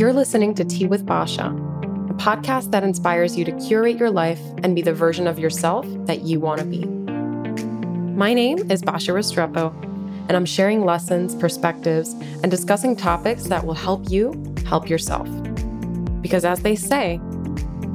You're 0.00 0.14
listening 0.14 0.54
to 0.54 0.64
Tea 0.64 0.86
with 0.86 1.04
Basha, 1.04 1.48
a 1.48 2.14
podcast 2.14 2.70
that 2.70 2.82
inspires 2.82 3.36
you 3.36 3.44
to 3.44 3.52
curate 3.58 3.98
your 3.98 4.10
life 4.10 4.40
and 4.62 4.74
be 4.74 4.80
the 4.80 4.94
version 4.94 5.26
of 5.26 5.38
yourself 5.38 5.86
that 6.06 6.22
you 6.22 6.40
want 6.40 6.58
to 6.60 6.64
be. 6.64 6.86
My 8.14 8.32
name 8.32 8.70
is 8.70 8.80
Basha 8.80 9.12
Restrepo, 9.12 9.74
and 10.26 10.32
I'm 10.32 10.46
sharing 10.46 10.86
lessons, 10.86 11.34
perspectives, 11.34 12.14
and 12.42 12.50
discussing 12.50 12.96
topics 12.96 13.44
that 13.48 13.62
will 13.62 13.74
help 13.74 14.10
you 14.10 14.32
help 14.64 14.88
yourself. 14.88 15.28
Because 16.22 16.46
as 16.46 16.60
they 16.62 16.76
say, 16.76 17.20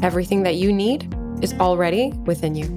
everything 0.04 0.44
that 0.44 0.58
you 0.58 0.72
need 0.72 1.12
is 1.42 1.56
already 1.56 2.12
within 2.28 2.54
you. 2.54 2.68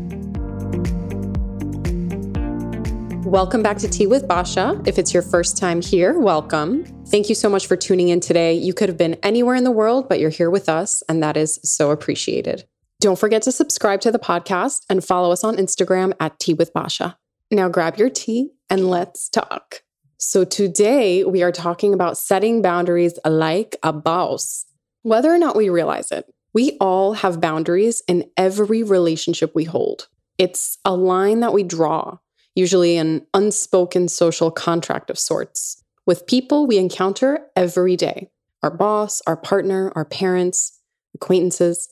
Welcome 3.28 3.62
back 3.62 3.76
to 3.76 3.88
Tea 3.88 4.06
with 4.06 4.26
Basha. 4.26 4.80
If 4.86 4.98
it's 4.98 5.12
your 5.12 5.22
first 5.22 5.58
time 5.58 5.82
here, 5.82 6.18
welcome. 6.18 6.97
Thank 7.10 7.30
you 7.30 7.34
so 7.34 7.48
much 7.48 7.66
for 7.66 7.74
tuning 7.74 8.08
in 8.08 8.20
today. 8.20 8.52
You 8.52 8.74
could 8.74 8.90
have 8.90 8.98
been 8.98 9.14
anywhere 9.22 9.54
in 9.54 9.64
the 9.64 9.70
world, 9.70 10.10
but 10.10 10.20
you're 10.20 10.28
here 10.28 10.50
with 10.50 10.68
us, 10.68 11.02
and 11.08 11.22
that 11.22 11.38
is 11.38 11.58
so 11.62 11.90
appreciated. 11.90 12.64
Don't 13.00 13.18
forget 13.18 13.40
to 13.42 13.52
subscribe 13.52 14.02
to 14.02 14.12
the 14.12 14.18
podcast 14.18 14.82
and 14.90 15.02
follow 15.02 15.32
us 15.32 15.42
on 15.42 15.56
Instagram 15.56 16.12
at 16.20 16.38
Tea 16.38 16.52
with 16.52 16.72
Basha. 16.74 17.16
Now 17.50 17.70
grab 17.70 17.96
your 17.96 18.10
tea 18.10 18.50
and 18.68 18.90
let's 18.90 19.30
talk. 19.30 19.82
So, 20.18 20.44
today 20.44 21.24
we 21.24 21.42
are 21.42 21.52
talking 21.52 21.94
about 21.94 22.18
setting 22.18 22.60
boundaries 22.60 23.18
like 23.24 23.76
a 23.82 23.92
boss. 23.92 24.66
Whether 25.02 25.32
or 25.32 25.38
not 25.38 25.56
we 25.56 25.70
realize 25.70 26.12
it, 26.12 26.26
we 26.52 26.76
all 26.78 27.14
have 27.14 27.40
boundaries 27.40 28.02
in 28.06 28.28
every 28.36 28.82
relationship 28.82 29.54
we 29.54 29.64
hold. 29.64 30.08
It's 30.36 30.76
a 30.84 30.94
line 30.94 31.40
that 31.40 31.54
we 31.54 31.62
draw 31.62 32.18
usually 32.58 32.96
an 32.96 33.24
unspoken 33.34 34.08
social 34.08 34.50
contract 34.50 35.10
of 35.10 35.18
sorts, 35.18 35.84
with 36.08 36.26
people 36.26 36.66
we 36.66 36.78
encounter 36.78 37.38
every 37.54 37.94
day 37.94 38.30
our 38.62 38.70
boss, 38.70 39.20
our 39.26 39.36
partner, 39.36 39.92
our 39.94 40.06
parents, 40.06 40.80
acquaintances. 41.14 41.90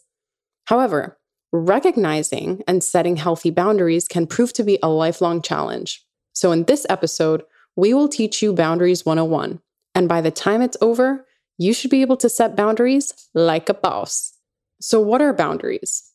However, 0.64 1.17
recognizing 1.53 2.64
and 2.67 2.83
setting 2.83 3.17
healthy 3.17 3.50
boundaries 3.50 4.08
can 4.08 4.27
prove 4.27 4.53
to 4.55 4.64
be 4.64 4.78
a 4.83 4.89
lifelong 4.89 5.42
challenge. 5.42 6.05
So, 6.33 6.50
in 6.50 6.64
this 6.64 6.86
episode, 6.89 7.45
we 7.77 7.92
will 7.95 8.08
teach 8.08 8.42
you 8.42 8.53
Boundaries 8.53 9.05
101. 9.05 9.61
And 9.95 10.08
by 10.08 10.23
the 10.23 10.33
time 10.33 10.62
it's 10.62 10.78
over, 10.80 11.27
you 11.58 11.73
should 11.73 11.91
be 11.91 12.01
able 12.01 12.17
to 12.17 12.28
set 12.28 12.56
boundaries 12.56 13.12
like 13.34 13.69
a 13.69 13.75
boss. 13.75 14.33
So, 14.80 14.98
what 14.98 15.20
are 15.20 15.33
boundaries? 15.34 16.11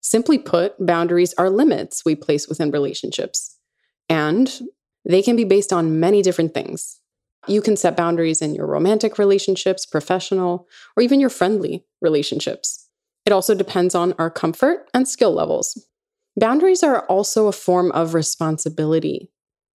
Simply 0.00 0.38
put, 0.38 0.74
boundaries 0.78 1.34
are 1.36 1.50
limits 1.50 2.04
we 2.04 2.14
place 2.14 2.48
within 2.48 2.70
relationships. 2.70 3.58
And 4.08 4.50
they 5.04 5.20
can 5.20 5.34
be 5.34 5.44
based 5.44 5.72
on 5.72 5.98
many 5.98 6.22
different 6.22 6.54
things. 6.54 7.00
You 7.46 7.62
can 7.62 7.76
set 7.76 7.96
boundaries 7.96 8.42
in 8.42 8.54
your 8.54 8.66
romantic 8.66 9.18
relationships, 9.18 9.86
professional, 9.86 10.68
or 10.96 11.02
even 11.02 11.20
your 11.20 11.30
friendly 11.30 11.84
relationships. 12.00 12.88
It 13.24 13.32
also 13.32 13.54
depends 13.54 13.94
on 13.94 14.14
our 14.18 14.30
comfort 14.30 14.88
and 14.92 15.08
skill 15.08 15.32
levels. 15.32 15.86
Boundaries 16.36 16.82
are 16.82 17.06
also 17.06 17.46
a 17.46 17.52
form 17.52 17.90
of 17.92 18.14
responsibility. 18.14 19.30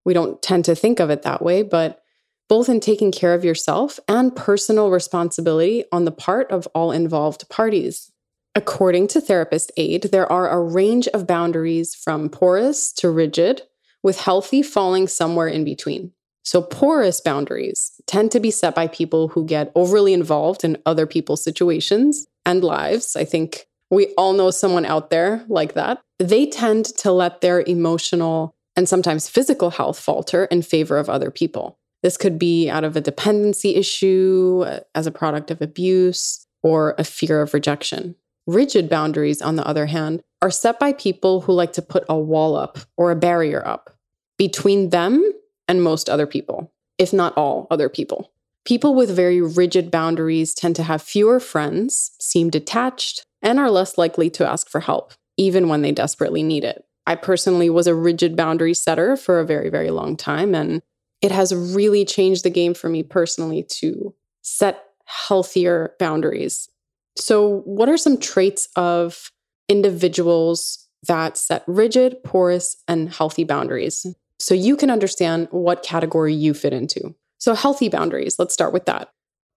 We 0.06 0.14
don't 0.14 0.42
tend 0.42 0.66
to 0.66 0.76
think 0.76 1.00
of 1.00 1.10
it 1.10 1.24
that 1.24 1.42
way, 1.42 1.64
but 1.64 2.02
both 2.48 2.70
in 2.70 2.80
taking 2.80 3.12
care 3.12 3.34
of 3.34 3.44
yourself 3.44 4.00
and 4.08 4.36
personal 4.36 4.92
responsibility 4.92 5.84
on 5.92 6.06
the 6.06 6.12
part 6.12 6.52
of 6.52 6.68
all 6.76 6.92
involved 6.92 7.50
parties. 7.50 8.12
According 8.54 9.08
to 9.10 9.22
Therapist 9.22 9.72
Aid, 9.76 10.10
there 10.12 10.32
are 10.32 10.50
a 10.50 10.62
range 10.62 11.08
of 11.10 11.28
boundaries 11.28 11.96
from 11.96 12.30
porous 12.30 12.94
to 12.94 13.10
rigid, 13.10 13.64
with 14.04 14.22
healthy 14.22 14.62
falling 14.62 15.08
somewhere 15.08 15.48
in 15.48 15.64
between. 15.64 16.12
So, 16.46 16.62
porous 16.62 17.22
boundaries 17.22 18.00
tend 18.06 18.32
to 18.32 18.40
be 18.40 18.52
set 18.52 18.76
by 18.76 18.88
people 18.88 19.30
who 19.30 19.46
get 19.46 19.72
overly 19.74 20.14
involved 20.14 20.64
in 20.64 20.78
other 20.86 21.08
people's 21.08 21.44
situations 21.44 22.28
and 22.46 22.64
lives. 22.64 23.16
I 23.16 23.26
think 23.26 23.66
we 23.90 24.14
all 24.16 24.34
know 24.34 24.52
someone 24.52 24.86
out 24.86 25.10
there 25.10 25.44
like 25.48 25.74
that. 25.74 26.02
They 26.20 26.46
tend 26.46 26.86
to 26.98 27.12
let 27.12 27.42
their 27.42 27.62
emotional 27.62 28.56
and 28.76 28.88
sometimes 28.88 29.28
physical 29.28 29.72
health 29.72 30.00
falter 30.00 30.46
in 30.46 30.62
favor 30.62 30.98
of 30.98 31.10
other 31.10 31.32
people. 31.32 31.80
This 32.04 32.18
could 32.18 32.38
be 32.38 32.70
out 32.70 32.84
of 32.84 32.96
a 32.96 33.02
dependency 33.02 33.76
issue, 33.76 34.64
uh, 34.68 34.82
as 34.94 35.08
a 35.08 35.12
product 35.12 35.50
of 35.50 35.62
abuse, 35.62 36.46
or 36.62 36.94
a 37.00 37.04
fear 37.04 37.42
of 37.42 37.54
rejection. 37.54 38.16
Rigid 38.46 38.90
boundaries, 38.90 39.42
on 39.42 39.56
the 39.56 39.66
other 39.66 39.88
hand, 39.88 40.22
are 40.42 40.52
set 40.52 40.80
by 40.80 40.94
people 40.94 41.42
who 41.42 41.54
like 41.54 41.74
to 41.74 41.82
put 41.82 42.06
a 42.08 42.18
wall 42.18 42.56
up 42.56 42.78
or 42.98 43.10
a 43.10 43.16
barrier 43.16 43.66
up 43.66 43.98
between 44.38 44.90
them 44.90 45.24
and 45.68 45.84
most 45.84 46.10
other 46.10 46.28
people, 46.28 46.72
if 46.98 47.14
not 47.14 47.36
all 47.38 47.68
other 47.70 47.90
people. 47.90 48.32
People 48.66 48.96
with 48.96 49.16
very 49.16 49.42
rigid 49.42 49.92
boundaries 49.92 50.54
tend 50.54 50.76
to 50.76 50.84
have 50.84 51.02
fewer 51.02 51.40
friends, 51.40 52.12
seem 52.20 52.50
detached, 52.50 53.26
and 53.42 53.60
are 53.60 53.70
less 53.70 53.98
likely 53.98 54.30
to 54.32 54.50
ask 54.50 54.70
for 54.70 54.82
help, 54.82 55.14
even 55.38 55.70
when 55.70 55.84
they 55.84 55.92
desperately 55.92 56.42
need 56.42 56.64
it. 56.64 56.84
I 57.06 57.16
personally 57.16 57.70
was 57.70 57.86
a 57.86 57.94
rigid 57.94 58.36
boundary 58.36 58.74
setter 58.74 59.16
for 59.16 59.40
a 59.40 59.46
very, 59.46 59.70
very 59.70 59.92
long 59.92 60.18
time, 60.18 60.56
and 60.56 60.82
it 61.22 61.32
has 61.32 61.54
really 61.54 62.06
changed 62.06 62.44
the 62.44 62.50
game 62.50 62.74
for 62.74 62.90
me 62.90 63.04
personally 63.04 63.64
to 63.64 64.16
set 64.42 64.84
healthier 65.06 65.94
boundaries. 66.00 66.68
So, 67.16 67.62
what 67.66 67.88
are 67.88 67.98
some 67.98 68.20
traits 68.20 68.68
of 68.76 69.32
individuals 69.70 70.88
that 71.08 71.38
set 71.38 71.64
rigid, 71.68 72.18
porous, 72.24 72.78
and 72.88 73.10
healthy 73.10 73.44
boundaries? 73.44 74.06
So 74.40 74.54
you 74.54 74.76
can 74.76 74.90
understand 74.90 75.48
what 75.52 75.84
category 75.84 76.34
you 76.34 76.54
fit 76.54 76.74
into. 76.74 77.16
So, 77.38 77.54
healthy 77.54 77.90
boundaries, 77.90 78.38
let's 78.40 78.54
start 78.54 78.74
with 78.74 78.86
that. 78.86 79.10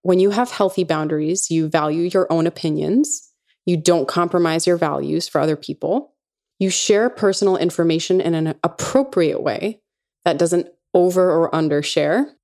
When 0.02 0.20
you 0.20 0.30
have 0.30 0.50
healthy 0.50 0.84
boundaries, 0.84 1.50
you 1.50 1.68
value 1.68 2.08
your 2.12 2.30
own 2.30 2.46
opinions, 2.46 3.32
you 3.66 3.76
don't 3.76 4.08
compromise 4.08 4.66
your 4.66 4.76
values 4.76 5.28
for 5.28 5.40
other 5.40 5.56
people, 5.56 6.14
you 6.58 6.70
share 6.70 7.08
personal 7.08 7.56
information 7.56 8.20
in 8.20 8.34
an 8.34 8.54
appropriate 8.62 9.42
way 9.42 9.80
that 10.24 10.38
doesn't 10.38 10.68
over 10.94 11.30
or 11.30 11.54
under 11.54 11.82
share. 11.82 12.34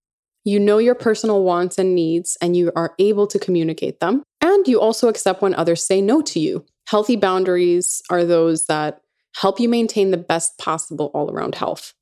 You 0.45 0.61
know 0.61 0.79
your 0.79 0.95
personal 0.95 1.43
wants 1.43 1.79
and 1.79 1.95
needs, 1.95 2.37
and 2.41 2.57
you 2.57 2.71
are 2.77 2.95
able 2.99 3.27
to 3.27 3.39
communicate 3.39 4.01
them. 4.01 4.23
And 4.41 4.69
you 4.69 4.81
also 4.81 5.09
accept 5.09 5.41
when 5.41 5.55
others 5.55 5.85
say 5.85 6.01
no 6.01 6.21
to 6.23 6.39
you. 6.39 6.65
Healthy 6.87 7.17
boundaries 7.17 8.03
are 8.11 8.25
those 8.25 8.67
that 8.67 9.01
help 9.37 9.59
you 9.59 9.69
maintain 9.69 10.11
the 10.11 10.19
best 10.19 10.59
possible 10.59 11.11
all 11.15 11.31
around 11.31 11.55
health. 11.55 11.95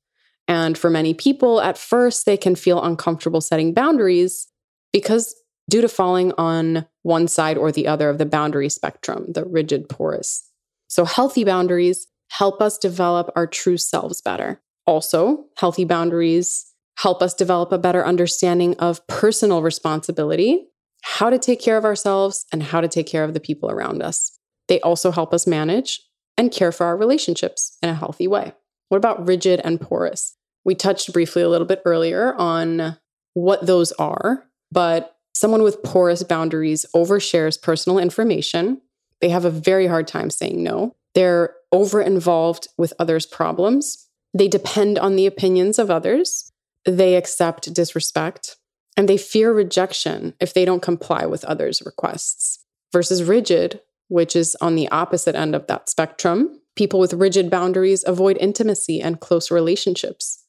And 0.47 0.77
for 0.77 0.89
many 0.89 1.13
people, 1.13 1.61
at 1.61 1.77
first, 1.77 2.25
they 2.25 2.37
can 2.37 2.55
feel 2.55 2.81
uncomfortable 2.81 3.41
setting 3.41 3.73
boundaries 3.73 4.47
because 4.91 5.35
due 5.69 5.81
to 5.81 5.87
falling 5.87 6.33
on 6.37 6.85
one 7.03 7.27
side 7.27 7.57
or 7.57 7.71
the 7.71 7.87
other 7.87 8.09
of 8.09 8.17
the 8.17 8.25
boundary 8.25 8.69
spectrum, 8.69 9.25
the 9.29 9.45
rigid 9.45 9.87
porous. 9.89 10.47
So, 10.87 11.05
healthy 11.05 11.43
boundaries 11.43 12.07
help 12.29 12.61
us 12.61 12.77
develop 12.77 13.31
our 13.35 13.47
true 13.47 13.77
selves 13.77 14.21
better. 14.21 14.61
Also, 14.85 15.45
healthy 15.57 15.85
boundaries 15.85 16.65
help 16.97 17.21
us 17.21 17.33
develop 17.33 17.71
a 17.71 17.77
better 17.77 18.05
understanding 18.05 18.75
of 18.77 19.05
personal 19.07 19.61
responsibility, 19.61 20.67
how 21.01 21.29
to 21.29 21.39
take 21.39 21.61
care 21.61 21.77
of 21.77 21.85
ourselves, 21.85 22.45
and 22.51 22.61
how 22.61 22.81
to 22.81 22.87
take 22.87 23.07
care 23.07 23.23
of 23.23 23.33
the 23.33 23.39
people 23.39 23.71
around 23.71 24.03
us. 24.03 24.37
They 24.67 24.79
also 24.81 25.11
help 25.11 25.33
us 25.33 25.47
manage 25.47 26.01
and 26.37 26.51
care 26.51 26.71
for 26.71 26.85
our 26.85 26.97
relationships 26.97 27.77
in 27.81 27.89
a 27.89 27.95
healthy 27.95 28.27
way. 28.27 28.53
What 28.93 28.99
about 28.99 29.27
rigid 29.27 29.59
and 29.63 29.81
porous? 29.81 30.37
We 30.65 30.75
touched 30.75 31.11
briefly 31.11 31.41
a 31.41 31.49
little 31.49 31.65
bit 31.65 31.81
earlier 31.83 32.35
on 32.35 32.95
what 33.33 33.65
those 33.65 33.91
are, 33.93 34.45
but 34.71 35.15
someone 35.33 35.63
with 35.63 35.81
porous 35.81 36.21
boundaries 36.21 36.85
overshares 36.95 37.59
personal 37.59 37.97
information. 37.97 38.81
They 39.19 39.29
have 39.29 39.45
a 39.45 39.49
very 39.49 39.87
hard 39.87 40.07
time 40.07 40.29
saying 40.29 40.61
no. 40.61 40.95
They're 41.15 41.55
over 41.71 42.03
involved 42.03 42.67
with 42.77 42.93
others' 42.99 43.25
problems. 43.25 44.09
They 44.31 44.47
depend 44.47 44.99
on 44.99 45.15
the 45.15 45.25
opinions 45.25 45.79
of 45.79 45.89
others. 45.89 46.51
They 46.85 47.15
accept 47.15 47.73
disrespect 47.73 48.57
and 48.95 49.09
they 49.09 49.17
fear 49.17 49.51
rejection 49.51 50.35
if 50.39 50.53
they 50.53 50.65
don't 50.65 50.83
comply 50.83 51.25
with 51.25 51.43
others' 51.45 51.81
requests. 51.83 52.63
Versus 52.91 53.23
rigid, 53.23 53.81
which 54.09 54.35
is 54.35 54.55
on 54.61 54.75
the 54.75 54.87
opposite 54.89 55.33
end 55.33 55.55
of 55.55 55.65
that 55.65 55.89
spectrum, 55.89 56.59
People 56.75 56.99
with 56.99 57.13
rigid 57.13 57.49
boundaries 57.49 58.03
avoid 58.05 58.37
intimacy 58.39 58.99
and 58.99 59.19
close 59.19 59.51
relationships. 59.51 60.43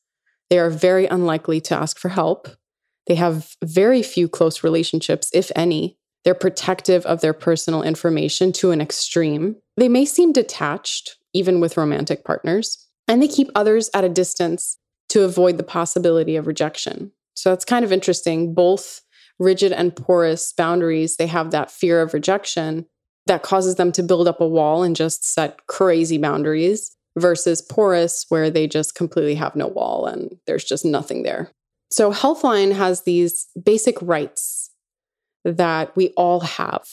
They 0.50 0.58
are 0.58 0.70
very 0.70 1.06
unlikely 1.06 1.60
to 1.62 1.76
ask 1.76 1.98
for 1.98 2.08
help. 2.08 2.48
They 3.06 3.14
have 3.16 3.56
very 3.62 4.02
few 4.02 4.28
close 4.28 4.64
relationships, 4.64 5.30
if 5.34 5.50
any. 5.54 5.98
They're 6.24 6.34
protective 6.34 7.04
of 7.04 7.20
their 7.20 7.34
personal 7.34 7.82
information 7.82 8.52
to 8.54 8.70
an 8.70 8.80
extreme. 8.80 9.56
They 9.76 9.88
may 9.88 10.06
seem 10.06 10.32
detached, 10.32 11.16
even 11.34 11.60
with 11.60 11.76
romantic 11.76 12.24
partners, 12.24 12.88
and 13.06 13.22
they 13.22 13.28
keep 13.28 13.50
others 13.54 13.90
at 13.92 14.04
a 14.04 14.08
distance 14.08 14.78
to 15.10 15.24
avoid 15.24 15.58
the 15.58 15.62
possibility 15.62 16.36
of 16.36 16.46
rejection. 16.46 17.12
So 17.34 17.50
that's 17.50 17.64
kind 17.66 17.84
of 17.84 17.92
interesting. 17.92 18.54
Both 18.54 19.02
rigid 19.38 19.72
and 19.72 19.94
porous 19.94 20.52
boundaries, 20.52 21.16
they 21.16 21.26
have 21.26 21.50
that 21.50 21.70
fear 21.70 22.00
of 22.00 22.14
rejection, 22.14 22.86
that 23.26 23.42
causes 23.42 23.76
them 23.76 23.92
to 23.92 24.02
build 24.02 24.28
up 24.28 24.40
a 24.40 24.48
wall 24.48 24.82
and 24.82 24.96
just 24.96 25.24
set 25.24 25.66
crazy 25.66 26.18
boundaries 26.18 26.94
versus 27.16 27.62
porous, 27.62 28.26
where 28.28 28.50
they 28.50 28.66
just 28.66 28.94
completely 28.94 29.34
have 29.36 29.56
no 29.56 29.68
wall 29.68 30.06
and 30.06 30.36
there's 30.46 30.64
just 30.64 30.84
nothing 30.84 31.22
there. 31.22 31.50
So, 31.90 32.12
Healthline 32.12 32.72
has 32.72 33.02
these 33.02 33.46
basic 33.62 34.00
rights 34.02 34.70
that 35.44 35.94
we 35.96 36.08
all 36.16 36.40
have. 36.40 36.86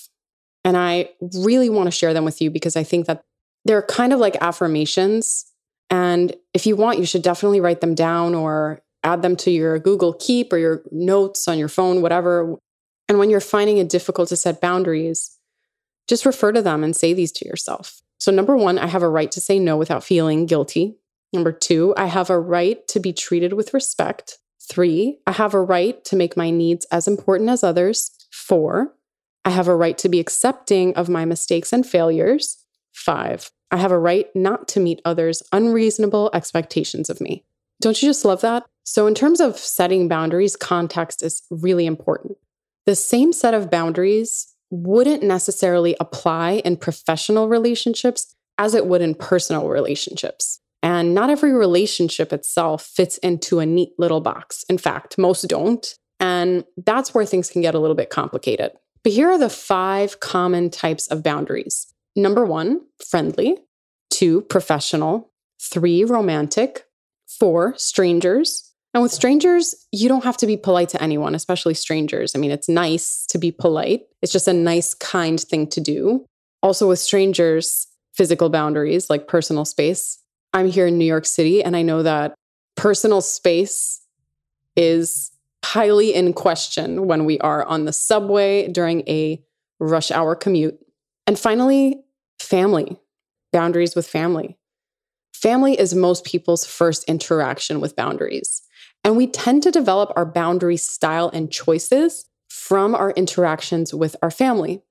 And 0.64 0.78
I 0.78 1.10
really 1.40 1.70
want 1.70 1.88
to 1.88 1.92
share 1.92 2.14
them 2.14 2.26
with 2.26 2.42
you 2.42 2.52
because 2.52 2.76
I 2.76 2.84
think 2.84 3.08
that 3.08 3.22
they're 3.66 3.82
kind 3.82 4.14
of 4.14 4.20
like 4.20 4.36
affirmations. 4.42 5.46
And 5.90 6.36
if 6.54 6.66
you 6.66 6.76
want, 6.76 7.00
you 7.00 7.06
should 7.06 7.24
definitely 7.24 7.62
write 7.62 7.82
them 7.82 7.96
down 7.96 8.36
or 8.36 8.82
add 9.04 9.22
them 9.22 9.36
to 9.38 9.52
your 9.52 9.80
Google 9.80 10.14
Keep 10.14 10.54
or 10.54 10.58
your 10.58 10.84
notes 10.92 11.48
on 11.48 11.58
your 11.58 11.68
phone, 11.68 12.02
whatever. 12.02 12.58
And 13.10 13.18
when 13.18 13.30
you're 13.30 13.40
finding 13.40 13.78
it 13.78 13.90
difficult 13.90 14.30
to 14.30 14.38
set 14.38 14.62
boundaries, 14.62 15.38
just 16.12 16.26
refer 16.26 16.52
to 16.52 16.62
them 16.62 16.84
and 16.84 16.94
say 16.94 17.14
these 17.14 17.32
to 17.32 17.48
yourself. 17.48 18.02
So, 18.18 18.34
number 18.34 18.58
one, 18.58 18.78
I 18.78 18.88
have 18.88 19.02
a 19.02 19.08
right 19.08 19.32
to 19.32 19.40
say 19.40 19.60
no 19.60 19.78
without 19.78 20.04
feeling 20.04 20.46
guilty. 20.46 20.98
Number 21.32 21.54
two, 21.54 21.94
I 21.96 22.08
have 22.08 22.30
a 22.30 22.38
right 22.38 22.86
to 22.90 23.00
be 23.00 23.14
treated 23.14 23.54
with 23.54 23.74
respect. 23.74 24.38
Three, 24.62 25.20
I 25.26 25.32
have 25.32 25.54
a 25.54 25.62
right 25.62 26.04
to 26.04 26.18
make 26.18 26.36
my 26.36 26.50
needs 26.50 26.86
as 26.92 27.08
important 27.08 27.50
as 27.50 27.64
others. 27.64 28.12
Four, 28.30 28.94
I 29.46 29.52
have 29.52 29.70
a 29.70 29.76
right 29.76 29.98
to 30.00 30.10
be 30.10 30.20
accepting 30.20 30.94
of 30.96 31.08
my 31.08 31.24
mistakes 31.24 31.72
and 31.72 31.88
failures. 31.88 32.62
Five, 32.92 33.50
I 33.72 33.78
have 33.78 33.94
a 33.94 33.98
right 33.98 34.28
not 34.36 34.68
to 34.70 34.82
meet 34.82 35.02
others' 35.06 35.42
unreasonable 35.54 36.30
expectations 36.34 37.10
of 37.10 37.22
me. 37.22 37.46
Don't 37.80 38.04
you 38.04 38.10
just 38.10 38.26
love 38.26 38.42
that? 38.42 38.66
So, 38.84 39.08
in 39.08 39.16
terms 39.16 39.40
of 39.40 39.58
setting 39.58 40.10
boundaries, 40.10 40.58
context 40.58 41.24
is 41.24 41.44
really 41.50 41.86
important. 41.86 42.38
The 42.86 42.98
same 42.98 43.32
set 43.32 43.54
of 43.54 43.72
boundaries 43.72 44.51
wouldn't 44.72 45.22
necessarily 45.22 45.96
apply 46.00 46.54
in 46.66 46.78
professional 46.78 47.48
relationships 47.48 48.34
as 48.58 48.74
it 48.74 48.88
would 48.88 49.02
in 49.02 49.14
personal 49.14 49.68
relationships. 49.68 50.60
And 50.82 51.14
not 51.14 51.30
every 51.30 51.54
relationship 51.54 52.34
itself 52.34 52.84
fits 52.84 53.18
into 53.20 53.60
a 53.60 53.66
neat 53.66 53.94
little 54.00 54.22
box. 54.22 54.64
In 54.68 54.78
fact, 54.78 55.18
most 55.18 55.44
don't. 55.44 55.94
And 56.20 56.64
that's 56.78 57.14
where 57.14 57.26
things 57.26 57.50
can 57.50 57.62
get 57.62 57.76
a 57.76 57.80
little 57.80 57.96
bit 57.96 58.10
complicated. 58.10 58.72
But 59.04 59.14
here 59.14 59.30
are 59.30 59.38
the 59.38 59.50
five 59.50 60.20
common 60.20 60.70
types 60.70 61.08
of 61.08 61.24
boundaries 61.24 61.88
number 62.16 62.46
one, 62.46 62.82
friendly, 63.10 63.58
two, 64.10 64.42
professional, 64.42 65.32
three, 65.62 66.04
romantic, 66.04 66.86
four, 67.28 67.74
strangers. 67.78 68.71
And 68.94 69.02
with 69.02 69.12
strangers, 69.12 69.74
you 69.92 70.10
don't 70.10 70.26
have 70.26 70.38
to 70.38 70.48
be 70.48 70.58
polite 70.58 70.90
to 70.90 71.02
anyone, 71.02 71.34
especially 71.34 71.74
strangers. 71.74 72.36
I 72.36 72.40
mean, 72.40 72.52
it's 72.52 72.68
nice 72.68 73.26
to 73.28 73.38
be 73.38 73.52
polite, 73.52 74.04
it's 74.22 74.32
just 74.32 74.48
a 74.48 74.54
nice, 74.54 74.94
kind 74.94 75.40
thing 75.40 75.68
to 75.68 75.82
do. 75.82 76.26
Also, 76.62 76.88
with 76.88 77.00
strangers, 77.00 77.88
physical 78.14 78.50
boundaries 78.50 79.10
like 79.10 79.28
personal 79.28 79.66
space. 79.66 80.20
I'm 80.54 80.68
here 80.68 80.86
in 80.86 80.98
New 80.98 81.06
York 81.06 81.26
City, 81.26 81.64
and 81.64 81.76
I 81.76 81.82
know 81.82 82.04
that 82.04 82.36
personal 82.76 83.22
space 83.22 84.02
is 84.76 85.32
highly 85.64 86.14
in 86.14 86.34
question 86.34 87.08
when 87.08 87.26
we 87.26 87.40
are 87.40 87.64
on 87.66 87.86
the 87.86 87.94
subway 87.94 88.68
during 88.68 89.08
a 89.08 89.42
rush 89.80 90.12
hour 90.12 90.36
commute. 90.36 90.78
And 91.26 91.40
finally, 91.40 92.04
family, 92.40 93.00
boundaries 93.54 93.96
with 93.96 94.08
family. 94.08 94.58
Family 95.34 95.80
is 95.80 95.96
most 95.96 96.26
people's 96.26 96.66
first 96.66 97.04
interaction 97.06 97.80
with 97.80 97.96
boundaries. 97.96 98.62
And 99.04 99.18
we 99.18 99.28
tend 99.28 99.64
to 99.64 99.72
develop 99.72 100.12
our 100.16 100.26
boundary 100.26 100.78
style 100.78 101.30
and 101.34 101.52
choices 101.52 102.26
from 102.50 102.94
our 102.94 103.12
interactions 103.12 103.94
with 103.94 104.16
our 104.22 104.32
family. 104.32 104.82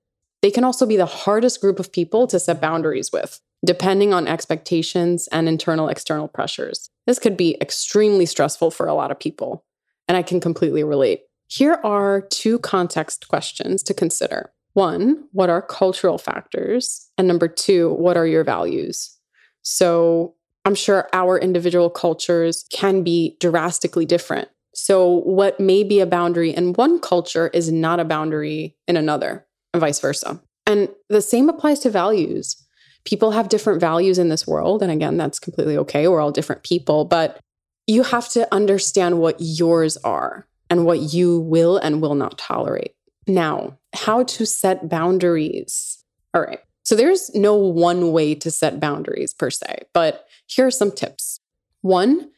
They 0.41 0.51
can 0.51 0.63
also 0.63 0.85
be 0.85 0.97
the 0.97 1.05
hardest 1.05 1.61
group 1.61 1.79
of 1.79 1.91
people 1.91 2.27
to 2.27 2.39
set 2.39 2.59
boundaries 2.59 3.11
with, 3.11 3.39
depending 3.65 4.13
on 4.13 4.27
expectations 4.27 5.27
and 5.31 5.47
internal 5.47 5.87
external 5.87 6.27
pressures. 6.27 6.89
This 7.05 7.19
could 7.19 7.37
be 7.37 7.57
extremely 7.61 8.25
stressful 8.25 8.71
for 8.71 8.87
a 8.87 8.93
lot 8.93 9.11
of 9.11 9.19
people 9.19 9.63
and 10.07 10.17
I 10.17 10.23
can 10.23 10.41
completely 10.41 10.83
relate. 10.83 11.21
Here 11.47 11.79
are 11.83 12.19
two 12.19 12.59
context 12.59 13.29
questions 13.29 13.81
to 13.83 13.93
consider. 13.93 14.51
One, 14.73 15.25
what 15.31 15.49
are 15.49 15.61
cultural 15.61 16.17
factors? 16.17 17.09
And 17.17 17.29
number 17.29 17.47
two, 17.47 17.93
what 17.93 18.17
are 18.17 18.27
your 18.27 18.43
values? 18.43 19.17
So 19.61 20.35
I'm 20.65 20.75
sure 20.75 21.09
our 21.13 21.39
individual 21.39 21.89
cultures 21.89 22.65
can 22.71 23.03
be 23.03 23.37
drastically 23.39 24.05
different. 24.05 24.49
So, 24.73 25.07
what 25.09 25.59
may 25.59 25.83
be 25.83 25.99
a 25.99 26.05
boundary 26.05 26.51
in 26.51 26.73
one 26.73 26.99
culture 26.99 27.49
is 27.49 27.71
not 27.71 27.99
a 27.99 28.05
boundary 28.05 28.77
in 28.87 28.95
another, 28.95 29.45
and 29.73 29.81
vice 29.81 29.99
versa. 29.99 30.41
And 30.65 30.89
the 31.09 31.21
same 31.21 31.49
applies 31.49 31.79
to 31.79 31.89
values. 31.89 32.55
People 33.03 33.31
have 33.31 33.49
different 33.49 33.81
values 33.81 34.17
in 34.17 34.29
this 34.29 34.47
world. 34.47 34.81
And 34.81 34.91
again, 34.91 35.17
that's 35.17 35.39
completely 35.39 35.77
okay. 35.77 36.07
We're 36.07 36.21
all 36.21 36.31
different 36.31 36.63
people. 36.63 37.03
But 37.03 37.39
you 37.87 38.03
have 38.03 38.29
to 38.29 38.47
understand 38.53 39.19
what 39.19 39.37
yours 39.39 39.97
are 39.97 40.47
and 40.69 40.85
what 40.85 41.13
you 41.13 41.39
will 41.39 41.77
and 41.77 42.01
will 42.01 42.15
not 42.15 42.37
tolerate. 42.37 42.95
Now, 43.27 43.77
how 43.93 44.23
to 44.23 44.45
set 44.45 44.87
boundaries. 44.87 46.03
All 46.33 46.41
right. 46.41 46.59
So 46.83 46.95
there's 46.95 47.33
no 47.35 47.55
one 47.55 48.11
way 48.11 48.35
to 48.35 48.49
set 48.49 48.79
boundaries 48.79 49.33
per 49.33 49.49
se, 49.49 49.83
but 49.93 50.27
here 50.51 50.67
are 50.67 50.71
some 50.71 50.91
tips. 50.91 51.39
One, 51.81 52.29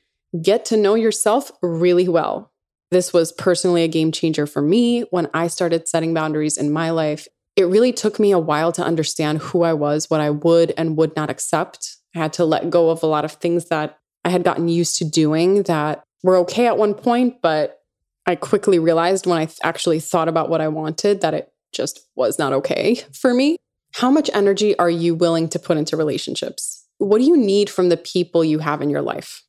get 0.41 0.65
to 0.65 0.77
know 0.77 0.95
yourself 0.95 1.51
really 1.61 2.07
well. 2.07 2.51
This 2.91 3.11
was 3.11 3.31
personally 3.31 3.83
a 3.83 3.87
game 3.87 4.11
changer 4.11 4.45
for 4.45 4.61
me 4.61 5.01
when 5.09 5.27
I 5.33 5.47
started 5.47 5.87
setting 5.87 6.13
boundaries 6.13 6.57
in 6.57 6.71
my 6.71 6.91
life. 6.91 7.27
It 7.55 7.63
really 7.63 7.91
took 7.91 8.19
me 8.19 8.31
a 8.31 8.39
while 8.39 8.71
to 8.73 8.83
understand 8.83 9.39
who 9.39 9.63
I 9.63 9.73
was, 9.73 10.09
what 10.09 10.21
I 10.21 10.29
would 10.29 10.73
and 10.77 10.95
would 10.97 11.15
not 11.15 11.31
accept. 11.31 11.97
I 12.15 12.19
had 12.19 12.33
to 12.33 12.45
let 12.45 12.69
go 12.69 12.91
of 12.91 13.01
a 13.01 13.07
lot 13.07 13.25
of 13.25 13.33
things 13.33 13.65
that 13.69 13.97
I 14.23 14.29
had 14.29 14.43
gotten 14.43 14.67
used 14.67 14.97
to 14.97 15.05
doing 15.05 15.63
that 15.63 16.03
were 16.21 16.37
okay 16.37 16.67
at 16.67 16.77
one 16.77 16.93
point, 16.93 17.41
but 17.41 17.79
I 18.27 18.35
quickly 18.35 18.77
realized 18.77 19.25
when 19.25 19.39
I 19.39 19.45
th- 19.45 19.57
actually 19.63 19.99
thought 19.99 20.27
about 20.27 20.49
what 20.49 20.61
I 20.61 20.67
wanted 20.67 21.21
that 21.21 21.33
it 21.33 21.51
just 21.73 22.07
was 22.15 22.37
not 22.37 22.53
okay 22.53 22.95
for 23.11 23.33
me. 23.33 23.57
How 23.95 24.11
much 24.11 24.29
energy 24.33 24.77
are 24.77 24.89
you 24.89 25.15
willing 25.15 25.49
to 25.49 25.59
put 25.59 25.77
into 25.77 25.97
relationships? 25.97 26.82
What 27.03 27.19
do 27.19 27.25
you 27.25 27.35
need 27.35 27.69
from 27.69 27.89
the 27.89 27.97
people 27.97 28.45
you 28.45 28.59
have 28.59 28.81
in 28.81 28.89
your 28.89 29.01
life? 29.01 29.43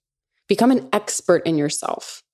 Become 0.48 0.72
an 0.72 0.88
expert 0.92 1.46
in 1.46 1.56
yourself 1.56 2.24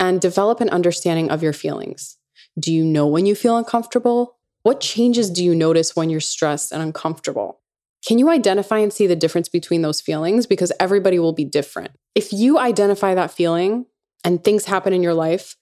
and 0.00 0.20
develop 0.20 0.60
an 0.60 0.70
understanding 0.70 1.30
of 1.30 1.40
your 1.40 1.52
feelings. 1.52 2.18
Do 2.58 2.72
you 2.72 2.84
know 2.84 3.06
when 3.06 3.26
you 3.26 3.36
feel 3.36 3.56
uncomfortable? 3.56 4.38
What 4.64 4.80
changes 4.80 5.30
do 5.30 5.44
you 5.44 5.54
notice 5.54 5.94
when 5.94 6.10
you're 6.10 6.18
stressed 6.18 6.72
and 6.72 6.82
uncomfortable? 6.82 7.60
Can 8.04 8.18
you 8.18 8.28
identify 8.28 8.78
and 8.78 8.92
see 8.92 9.06
the 9.06 9.14
difference 9.14 9.48
between 9.48 9.82
those 9.82 10.00
feelings? 10.00 10.48
Because 10.48 10.72
everybody 10.80 11.20
will 11.20 11.32
be 11.32 11.44
different. 11.44 11.92
If 12.16 12.32
you 12.32 12.58
identify 12.58 13.14
that 13.14 13.30
feeling 13.30 13.86
and 14.24 14.42
things 14.42 14.64
happen 14.64 14.92
in 14.92 15.02
your 15.02 15.14
life 15.14 15.56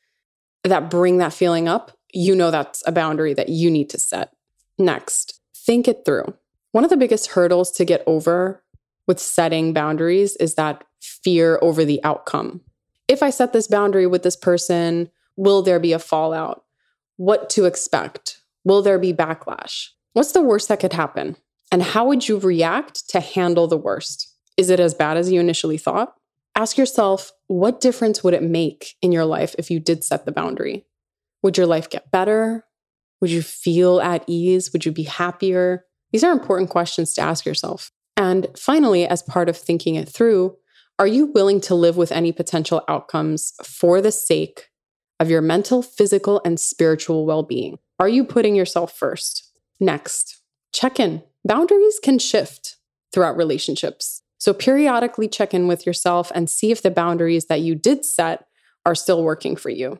that 0.63 0.91
bring 0.91 1.19
that 1.19 1.35
feeling 1.35 1.69
up, 1.69 1.93
you 2.15 2.35
know 2.35 2.51
that's 2.51 2.83
a 2.87 2.93
boundary 2.93 3.35
that 3.35 3.51
you 3.51 3.71
need 3.71 3.91
to 3.91 3.99
set. 3.99 4.31
Next, 4.79 5.41
think 5.55 5.89
it 5.89 6.07
through. 6.07 6.35
One 6.73 6.85
of 6.85 6.91
the 6.91 6.97
biggest 6.97 7.33
hurdles 7.33 7.71
to 7.73 7.85
get 7.85 8.03
over 8.07 8.64
with 9.07 9.21
setting 9.21 9.73
boundaries 9.73 10.37
is 10.37 10.55
that 10.55 10.85
fear 11.01 11.59
over 11.63 11.85
the 11.85 12.03
outcome. 12.05 12.61
If 13.09 13.23
I 13.23 13.31
set 13.31 13.53
this 13.53 13.67
boundary 13.67 14.07
with 14.07 14.23
this 14.23 14.37
person, 14.37 15.11
will 15.37 15.63
there 15.63 15.81
be 15.81 15.93
a 15.93 15.99
fallout? 15.99 16.65
What 17.17 17.51
to 17.51 17.65
expect? 17.65 18.39
Will 18.65 18.83
there 18.83 18.99
be 18.99 19.13
backlash? 19.13 19.89
What's 20.15 20.33
the 20.33 20.43
worst 20.43 20.69
that 20.69 20.81
could 20.81 20.93
happen? 20.93 21.37
And 21.71 21.83
how 21.83 22.07
would 22.07 22.29
you 22.29 22.39
react 22.39 23.09
to 23.11 23.21
handle 23.21 23.67
the 23.67 23.77
worst? 23.77 24.33
Is 24.57 24.71
it 24.71 24.81
as 24.81 24.95
bad 24.95 25.17
as 25.17 25.31
you 25.31 25.41
initially 25.41 25.79
thought? 25.79 26.15
Ask 26.57 26.79
yourself, 26.79 27.33
what 27.49 27.81
difference 27.81 28.23
would 28.23 28.35
it 28.35 28.43
make 28.43 28.95
in 29.03 29.11
your 29.11 29.25
life 29.25 29.55
if 29.59 29.71
you 29.71 29.81
did 29.81 30.05
set 30.05 30.25
the 30.25 30.33
boundary? 30.33 30.87
Would 31.43 31.59
your 31.59 31.67
life 31.67 31.91
get 31.91 32.11
better? 32.11 32.65
Would 33.21 33.31
you 33.31 33.43
feel 33.43 34.01
at 34.01 34.25
ease? 34.27 34.73
Would 34.73 34.87
you 34.87 34.93
be 34.93 35.03
happier? 35.03 35.85
These 36.13 36.23
are 36.23 36.33
important 36.33 36.71
questions 36.71 37.13
to 37.15 37.23
ask 37.23 37.45
yourself. 37.45 37.91
And 38.25 38.47
finally, 38.57 39.07
as 39.07 39.23
part 39.23 39.51
of 39.51 39.57
thinking 39.57 39.97
it 39.97 40.09
through, 40.09 40.57
are 40.99 41.07
you 41.07 41.27
willing 41.27 41.61
to 41.61 41.75
live 41.75 41.99
with 41.99 42.11
any 42.11 42.33
potential 42.33 42.81
outcomes 42.89 43.53
for 43.63 44.01
the 44.01 44.11
sake 44.11 44.71
of 45.21 45.29
your 45.29 45.43
mental, 45.43 45.83
physical, 45.83 46.41
and 46.43 46.59
spiritual 46.59 47.27
well 47.27 47.43
being? 47.43 47.77
Are 48.01 48.09
you 48.09 48.25
putting 48.25 48.57
yourself 48.57 48.97
first? 48.97 49.53
Next, 49.79 50.41
check 50.73 50.99
in. 50.99 51.23
Boundaries 51.45 52.01
can 52.03 52.19
shift 52.19 52.79
throughout 53.13 53.37
relationships. 53.37 54.23
So 54.39 54.55
periodically 54.55 55.29
check 55.29 55.53
in 55.53 55.69
with 55.69 55.85
yourself 55.85 56.33
and 56.35 56.49
see 56.49 56.71
if 56.71 56.81
the 56.81 56.91
boundaries 56.91 57.49
that 57.49 57.61
you 57.61 57.75
did 57.75 58.07
set 58.07 58.47
are 58.87 58.95
still 58.95 59.23
working 59.23 59.55
for 59.55 59.69
you. 59.69 59.99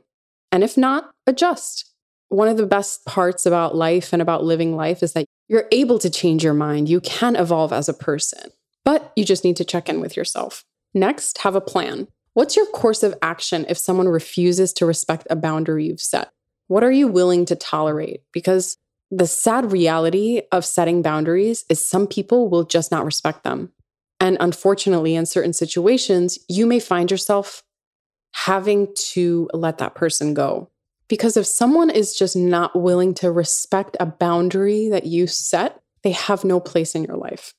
And 0.51 0.65
if 0.65 0.79
not, 0.79 1.11
adjust. 1.27 1.91
One 2.31 2.49
of 2.49 2.57
the 2.57 2.65
best 2.65 3.05
parts 3.05 3.45
about 3.45 3.77
life 3.77 4.15
and 4.15 4.23
about 4.23 4.45
living 4.45 4.77
life 4.77 5.03
is 5.03 5.13
that 5.13 5.27
you're 5.49 5.69
able 5.73 5.99
to 5.99 6.11
change 6.11 6.43
your 6.43 6.55
mind. 6.55 6.89
You 6.89 7.01
can 7.01 7.37
evolve 7.37 7.73
as 7.73 7.89
a 7.89 7.95
person, 7.95 8.51
but 8.85 9.13
you 9.17 9.25
just 9.25 9.45
need 9.45 9.57
to 9.57 9.65
check 9.65 9.89
in 9.89 10.01
with 10.01 10.17
yourself. 10.17 10.65
Next, 10.95 11.39
have 11.39 11.55
a 11.55 11.61
plan. 11.61 12.09
What's 12.35 12.57
your 12.57 12.67
course 12.67 13.03
of 13.03 13.15
action 13.23 13.67
if 13.69 13.79
someone 13.79 14.09
refuses 14.09 14.73
to 14.75 14.87
respect 14.87 15.27
a 15.31 15.37
boundary 15.37 15.87
you've 15.87 16.01
set? 16.01 16.31
What 16.67 16.83
are 16.83 16.93
you 16.93 17.09
willing 17.09 17.45
to 17.47 17.57
tolerate? 17.57 18.23
Because 18.33 18.77
the 19.11 19.27
sad 19.27 19.71
reality 19.71 20.43
of 20.51 20.65
setting 20.65 21.03
boundaries 21.03 21.65
is 21.69 21.85
some 21.85 22.07
people 22.07 22.49
will 22.49 22.65
just 22.65 22.91
not 22.91 23.05
respect 23.05 23.45
them. 23.45 23.71
And 24.19 24.37
unfortunately, 24.41 25.15
in 25.15 25.27
certain 25.27 25.53
situations, 25.53 26.39
you 26.49 26.67
may 26.67 26.81
find 26.81 27.11
yourself 27.11 27.63
having 28.33 28.89
to 29.13 29.49
let 29.53 29.79
that 29.79 29.95
person 29.95 30.35
go 30.35 30.71
Because 31.15 31.37
if 31.37 31.47
someone 31.47 31.91
is 31.91 32.13
just 32.13 32.35
not 32.35 32.75
willing 32.75 33.15
to 33.15 33.31
respect 33.31 33.97
a 34.01 34.05
boundary 34.07 34.89
that 34.89 35.07
you 35.07 35.29
set, 35.29 35.81
they 36.03 36.11
have 36.11 36.43
no 36.43 36.59
place 36.59 36.97
in 36.97 37.05
your 37.05 37.17
life 37.17 37.55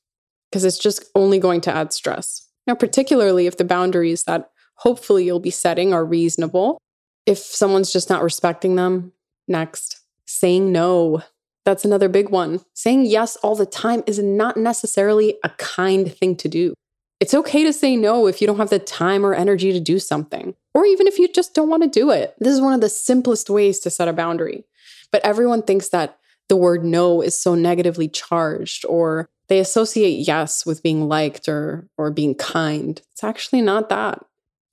because 0.50 0.62
it's 0.62 0.76
just 0.76 1.06
only 1.14 1.38
going 1.38 1.62
to 1.62 1.74
add 1.74 1.90
stress. 1.94 2.50
Now, 2.66 2.74
particularly 2.74 3.46
if 3.46 3.56
the 3.56 3.64
boundaries 3.64 4.24
that 4.24 4.50
hopefully 4.74 5.24
you'll 5.24 5.40
be 5.40 5.48
setting 5.48 5.94
are 5.94 6.04
reasonable, 6.04 6.76
if 7.24 7.38
someone's 7.38 7.90
just 7.90 8.10
not 8.10 8.22
respecting 8.22 8.76
them, 8.76 9.12
next, 9.48 10.00
saying 10.26 10.70
no. 10.70 11.22
That's 11.64 11.86
another 11.86 12.10
big 12.10 12.28
one. 12.28 12.60
Saying 12.74 13.06
yes 13.06 13.36
all 13.36 13.56
the 13.56 13.64
time 13.64 14.02
is 14.06 14.18
not 14.18 14.58
necessarily 14.58 15.38
a 15.42 15.48
kind 15.56 16.14
thing 16.14 16.36
to 16.36 16.48
do. 16.48 16.74
It's 17.18 17.34
okay 17.34 17.64
to 17.64 17.72
say 17.72 17.96
no 17.96 18.26
if 18.26 18.40
you 18.40 18.46
don't 18.46 18.58
have 18.58 18.70
the 18.70 18.78
time 18.78 19.24
or 19.24 19.32
energy 19.32 19.72
to 19.72 19.80
do 19.80 19.98
something, 19.98 20.54
or 20.74 20.84
even 20.84 21.06
if 21.06 21.18
you 21.18 21.28
just 21.28 21.54
don't 21.54 21.70
want 21.70 21.82
to 21.82 21.88
do 21.88 22.10
it. 22.10 22.34
This 22.38 22.52
is 22.52 22.60
one 22.60 22.74
of 22.74 22.82
the 22.82 22.90
simplest 22.90 23.48
ways 23.48 23.78
to 23.80 23.90
set 23.90 24.08
a 24.08 24.12
boundary. 24.12 24.64
But 25.10 25.24
everyone 25.24 25.62
thinks 25.62 25.88
that 25.90 26.18
the 26.48 26.56
word 26.56 26.84
no 26.84 27.22
is 27.22 27.40
so 27.40 27.54
negatively 27.54 28.08
charged, 28.08 28.84
or 28.86 29.30
they 29.48 29.60
associate 29.60 30.26
yes 30.26 30.66
with 30.66 30.82
being 30.82 31.08
liked 31.08 31.48
or, 31.48 31.88
or 31.96 32.10
being 32.10 32.34
kind. 32.34 33.00
It's 33.12 33.24
actually 33.24 33.62
not 33.62 33.88
that. 33.88 34.24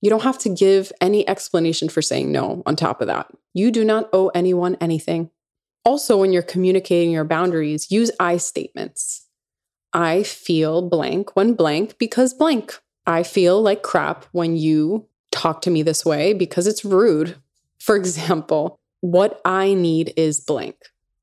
You 0.01 0.09
don't 0.09 0.23
have 0.23 0.39
to 0.39 0.49
give 0.49 0.91
any 0.99 1.25
explanation 1.27 1.87
for 1.87 2.01
saying 2.01 2.29
no 2.29 2.61
on 2.65 2.75
top 2.75 2.99
of 2.99 3.07
that. 3.07 3.27
You 3.53 3.71
do 3.71 3.85
not 3.85 4.09
owe 4.11 4.27
anyone 4.29 4.75
anything. 4.81 5.29
Also, 5.85 6.17
when 6.17 6.33
you're 6.33 6.41
communicating 6.41 7.11
your 7.11 7.23
boundaries, 7.23 7.89
use 7.89 8.11
I 8.19 8.37
statements. 8.37 9.22
I 9.93 10.23
feel 10.23 10.81
blank 10.81 11.35
when 11.35 11.53
blank 11.53 11.97
because 11.97 12.33
blank. 12.33 12.79
I 13.05 13.23
feel 13.23 13.61
like 13.61 13.83
crap 13.83 14.25
when 14.31 14.55
you 14.55 15.07
talk 15.31 15.61
to 15.61 15.69
me 15.69 15.83
this 15.83 16.05
way 16.05 16.33
because 16.33 16.67
it's 16.67 16.85
rude. 16.85 17.35
For 17.79 17.95
example, 18.01 18.79
what 19.01 19.41
I 19.45 19.73
need 19.73 20.13
is 20.15 20.39
blank. 20.39 20.77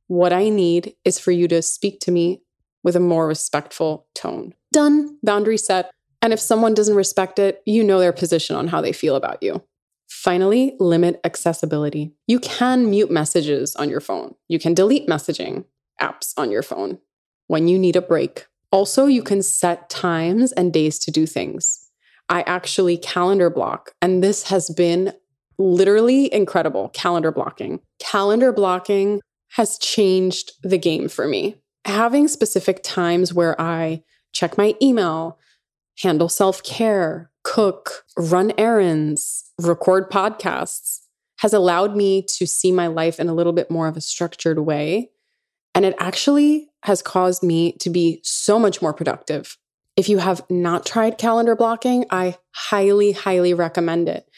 What 0.07 0.33
I 0.33 0.49
need 0.49 0.95
is 1.05 1.19
for 1.19 1.31
you 1.31 1.49
to 1.49 1.63
speak 1.63 2.01
to 2.01 2.11
me 2.11 2.43
with 2.83 2.97
a 2.97 3.01
more 3.01 3.27
respectful 3.27 4.07
tone. 4.15 4.55
Done. 4.73 5.19
Boundary 5.23 5.59
set. 5.59 5.91
And 6.23 6.33
if 6.33 6.41
someone 6.41 6.75
doesn't 6.75 6.97
respect 6.97 7.39
it, 7.39 7.63
you 7.65 7.83
know 7.83 7.99
their 7.99 8.13
position 8.13 8.57
on 8.57 8.69
how 8.69 8.81
they 8.81 8.93
feel 8.93 9.17
about 9.17 9.43
you. 9.43 9.63
Finally, 10.09 10.77
limit 10.79 11.21
accessibility. 11.25 12.13
You 12.27 12.41
can 12.41 12.91
mute 12.91 13.11
messages 13.11 13.75
on 13.77 13.89
your 13.89 14.01
phone. 14.01 14.35
You 14.49 14.59
can 14.59 14.75
delete 14.75 15.09
messaging 15.09 15.65
apps 16.01 16.35
on 16.37 16.51
your 16.51 16.63
phone 16.63 16.99
when 17.47 17.69
you 17.69 17.79
need 17.79 17.97
a 17.97 18.03
break. 18.03 18.47
Also, 18.73 19.07
you 19.07 19.23
can 19.23 19.43
set 19.43 19.91
times 19.91 20.53
and 20.53 20.73
days 20.73 20.99
to 21.01 21.11
do 21.11 21.27
things. 21.27 21.89
I 22.29 22.43
actually 22.43 22.97
calendar 22.97 23.51
block, 23.51 23.93
and 24.01 24.23
this 24.23 24.45
has 24.45 24.71
been 24.71 25.13
literally 25.59 26.33
incredible 26.33 26.89
calendar 26.91 27.33
blocking. 27.33 27.81
Calendar 27.99 28.53
blocking 28.53 29.21
has 29.53 29.79
changed 29.79 30.53
the 30.63 30.79
game 30.79 31.09
for 31.09 31.27
me. 31.27 31.57
Having 31.85 32.29
specific 32.29 32.83
times 32.83 33.35
where 33.35 33.61
I 33.61 34.03
check 34.33 34.57
my 34.57 34.75
email, 34.81 35.39
handle 35.99 36.29
self 36.29 36.63
care, 36.63 37.31
cook, 37.43 38.05
run 38.17 38.53
errands, 38.57 39.51
record 39.59 40.11
podcasts 40.11 41.01
has 41.39 41.53
allowed 41.53 41.97
me 41.97 42.23
to 42.23 42.47
see 42.47 42.71
my 42.71 42.87
life 42.87 43.19
in 43.19 43.29
a 43.29 43.35
little 43.35 43.55
bit 43.55 43.71
more 43.71 43.89
of 43.89 43.97
a 43.97 44.01
structured 44.01 44.59
way. 44.61 45.11
And 45.75 45.85
it 45.85 45.95
actually 45.99 46.69
has 46.83 47.03
caused 47.03 47.43
me 47.43 47.73
to 47.81 47.91
be 47.91 48.21
so 48.23 48.59
much 48.59 48.81
more 48.83 48.93
productive. 48.93 49.57
If 49.97 50.09
you 50.09 50.19
have 50.19 50.43
not 50.49 50.87
tried 50.87 51.19
calendar 51.19 51.55
blocking, 51.55 52.07
I 52.11 52.39
highly, 52.53 53.13
highly 53.13 53.55
recommend 53.55 54.09
it. 54.09 54.29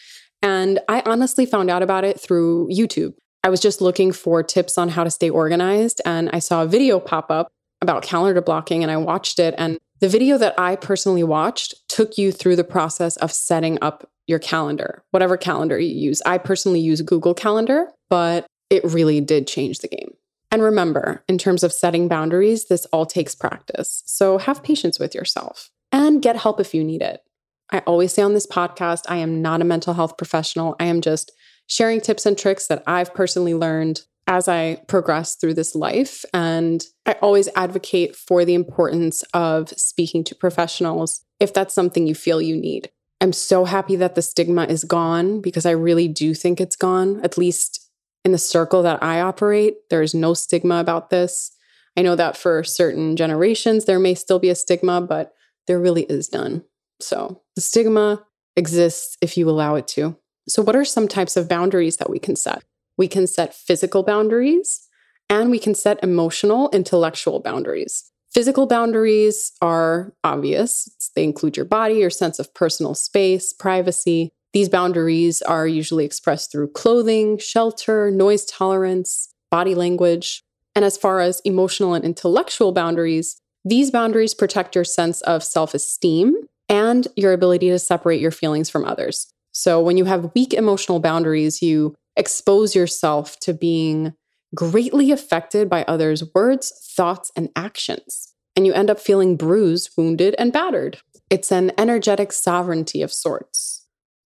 And 0.43 0.81
I 0.89 1.03
honestly 1.07 1.47
found 1.47 1.71
out 1.71 1.83
about 1.83 2.05
it 2.05 2.21
through 2.21 2.69
YouTube. 2.69 3.15
I 3.45 3.49
was 3.49 3.61
just 3.61 3.81
looking 3.81 4.13
for 4.13 4.43
tips 4.43 4.77
on 4.77 4.89
how 4.89 5.05
to 5.05 5.11
stay 5.11 5.31
organized, 5.31 6.01
and 6.05 6.31
I 6.33 6.39
saw 6.39 6.63
a 6.63 6.67
video 6.67 7.01
pop 7.01 7.31
up 7.31 7.53
about 7.81 8.03
calendar 8.03 8.41
blocking, 8.41 8.83
and 8.83 8.91
I 8.91 8.97
watched 8.97 9.39
it. 9.39 9.55
And 9.59 9.79
the 10.01 10.09
video 10.09 10.39
that 10.39 10.59
I 10.59 10.77
personally 10.77 11.25
watched 11.25 11.75
took 11.89 12.19
you 12.19 12.33
through 12.33 12.57
the 12.57 12.65
process 12.65 13.17
of 13.17 13.33
setting 13.33 13.79
up 13.83 14.09
your 14.27 14.39
calendar, 14.39 15.05
whatever 15.11 15.37
calendar 15.37 15.79
you 15.79 15.95
use. 15.95 16.23
I 16.25 16.39
personally 16.39 16.81
use 16.81 17.03
Google 17.03 17.35
Calendar, 17.35 17.89
but 18.09 18.47
it 18.71 18.85
really 18.85 19.21
did 19.21 19.47
change 19.47 19.79
the 19.81 19.89
game. 19.89 20.15
And 20.53 20.63
remember, 20.63 21.25
in 21.29 21.39
terms 21.39 21.65
of 21.65 21.73
setting 21.73 22.09
boundaries, 22.09 22.67
this 22.69 22.85
all 22.87 23.07
takes 23.07 23.35
practice. 23.35 24.03
So 24.05 24.37
have 24.37 24.63
patience 24.63 24.99
with 24.99 25.15
yourself 25.15 25.71
and 25.91 26.21
get 26.21 26.37
help 26.37 26.61
if 26.61 26.75
you 26.75 26.85
need 26.85 27.01
it. 27.01 27.23
I 27.71 27.79
always 27.81 28.13
say 28.13 28.23
on 28.23 28.35
this 28.35 28.47
podcast, 28.47 29.05
I 29.09 29.17
am 29.17 29.41
not 29.41 29.63
a 29.63 29.65
mental 29.65 29.95
health 29.95 30.19
professional. 30.19 30.77
I 30.79 30.85
am 30.85 31.01
just 31.01 31.33
sharing 31.67 32.03
tips 32.03 32.27
and 32.27 32.37
tricks 32.37 32.67
that 32.67 32.83
I've 32.87 33.15
personally 33.15 33.55
learned 33.55 34.03
as 34.27 34.47
I 34.47 34.83
progress 34.89 35.37
through 35.37 35.55
this 35.55 35.75
life. 35.75 36.23
And 36.35 36.85
I 37.07 37.15
always 37.23 37.49
advocate 37.57 38.15
for 38.15 38.45
the 38.45 38.55
importance 38.55 39.25
of 39.33 39.71
speaking 39.71 40.23
to 40.25 40.35
professionals 40.35 41.25
if 41.41 41.55
that's 41.55 41.75
something 41.75 42.07
you 42.07 42.15
feel 42.15 42.43
you 42.43 42.57
need. 42.57 42.91
I'm 43.23 43.33
so 43.33 43.65
happy 43.65 43.97
that 43.97 44.17
the 44.17 44.23
stigma 44.23 44.65
is 44.65 44.85
gone 44.85 45.41
because 45.41 45.65
I 45.65 45.71
really 45.71 46.09
do 46.09 46.35
think 46.35 46.61
it's 46.61 46.77
gone, 46.77 47.21
at 47.25 47.39
least 47.39 47.82
in 48.25 48.33
the 48.33 48.39
circle 48.39 48.83
that 48.83 49.03
I 49.03 49.21
operate, 49.21 49.77
there 49.91 50.03
is 50.03 50.15
no 50.15 50.35
stigma 50.35 50.77
about 50.77 51.11
this. 51.11 51.53
I 51.97 52.03
know 52.03 52.17
that 52.17 52.37
for 52.37 52.65
certain 52.65 53.17
generations, 53.17 53.85
there 53.85 53.99
may 53.99 54.15
still 54.15 54.39
be 54.39 54.49
a 54.49 54.55
stigma, 54.55 55.01
but 55.01 55.33
there 55.67 55.81
really 55.81 56.05
is 56.05 56.33
none. 56.33 56.65
So 57.01 57.43
the 57.55 57.61
stigma 57.61 58.25
exists 58.57 59.17
if 59.21 59.37
you 59.37 59.49
allow 59.49 59.75
it 59.75 59.89
to. 59.89 60.17
So, 60.49 60.63
what 60.63 60.77
are 60.77 60.85
some 60.85 61.09
types 61.09 61.37
of 61.37 61.49
boundaries 61.49 61.99
that 61.99 62.11
we 62.11 62.19
can 62.19 62.37
set? 62.37 62.63
We 62.97 63.09
can 63.09 63.27
set 63.27 63.55
physical 63.55 64.03
boundaries 64.03 64.87
and 65.29 65.51
we 65.51 65.59
can 65.59 65.75
set 65.75 66.03
emotional, 66.03 66.69
intellectual 66.71 67.41
boundaries. 67.41 68.11
Physical 68.33 68.67
boundaries 68.67 69.53
are 69.61 70.15
obvious, 70.25 70.89
they 71.15 71.25
include 71.25 71.57
your 71.57 71.67
body, 71.67 71.97
your 71.97 72.11
sense 72.11 72.39
of 72.39 72.55
personal 72.55 72.95
space, 72.95 73.53
privacy, 73.53 74.33
these 74.53 74.69
boundaries 74.69 75.41
are 75.43 75.67
usually 75.67 76.05
expressed 76.05 76.53
through 76.53 76.69
clothing, 76.73 77.39
shelter, 77.39 78.11
noise 78.11 78.45
tolerance, 78.45 79.33
body 79.51 79.75
language. 79.75 80.43
And 80.75 80.85
as 80.85 80.97
far 80.97 81.21
as 81.21 81.41
emotional 81.45 81.95
and 81.95 82.05
intellectual 82.05 82.73
boundaries, 82.73 83.41
these 83.65 83.91
boundaries 83.91 84.35
protect 84.35 84.75
your 84.75 84.85
sense 84.85 85.21
of 85.23 85.43
self 85.43 85.75
esteem 85.75 86.35
and 86.69 87.09
your 87.17 87.33
ability 87.33 87.69
to 87.69 87.79
separate 87.79 88.21
your 88.21 88.31
feelings 88.31 88.71
from 88.71 88.85
others. 88.85 89.33
So 89.53 89.81
when 89.81 89.97
you 89.97 90.07
have 90.07 90.33
weak 90.35 90.55
emotional 90.55 91.01
boundaries, 91.01 91.63
you 91.63 91.95
expose 92.17 92.75
yourself 92.75 93.39
to 93.41 93.53
being 93.53 94.15
greatly 94.55 95.11
affected 95.11 95.69
by 95.69 95.85
others' 95.85 96.25
words, 96.35 96.73
thoughts, 96.95 97.31
and 97.37 97.51
actions. 97.57 98.33
And 98.57 98.67
you 98.67 98.73
end 98.73 98.91
up 98.91 99.01
feeling 99.01 99.37
bruised, 99.37 99.91
wounded, 99.97 100.35
and 100.39 100.53
battered. 100.53 100.99
It's 101.31 101.51
an 101.51 101.73
energetic 101.79 102.33
sovereignty 102.33 103.03
of 103.03 103.13
sorts. 103.13 103.82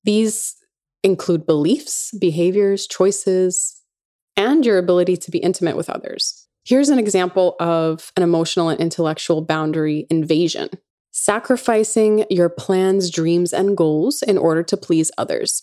These 0.07 0.57
include 1.03 1.47
beliefs, 1.47 2.13
behaviors, 2.19 2.87
choices, 2.87 3.83
and 4.37 4.65
your 4.65 4.79
ability 4.79 5.17
to 5.19 5.31
be 5.31 5.39
intimate 5.39 5.77
with 5.77 5.91
others. 5.91 6.47
Here's 6.65 6.89
an 6.89 6.99
example 6.99 7.57
of 7.61 8.13
an 8.17 8.23
emotional 8.23 8.69
and 8.69 8.81
intellectual 8.81 9.43
boundary 9.43 10.07
invasion 10.11 10.71
sacrificing 11.13 12.27
your 12.29 12.51
plans, 12.51 13.11
dreams, 13.11 13.55
and 13.55 13.75
goals 13.75 14.23
in 14.23 14.37
order 14.37 14.63
to 14.63 14.77
please 14.77 15.11
others. 15.17 15.63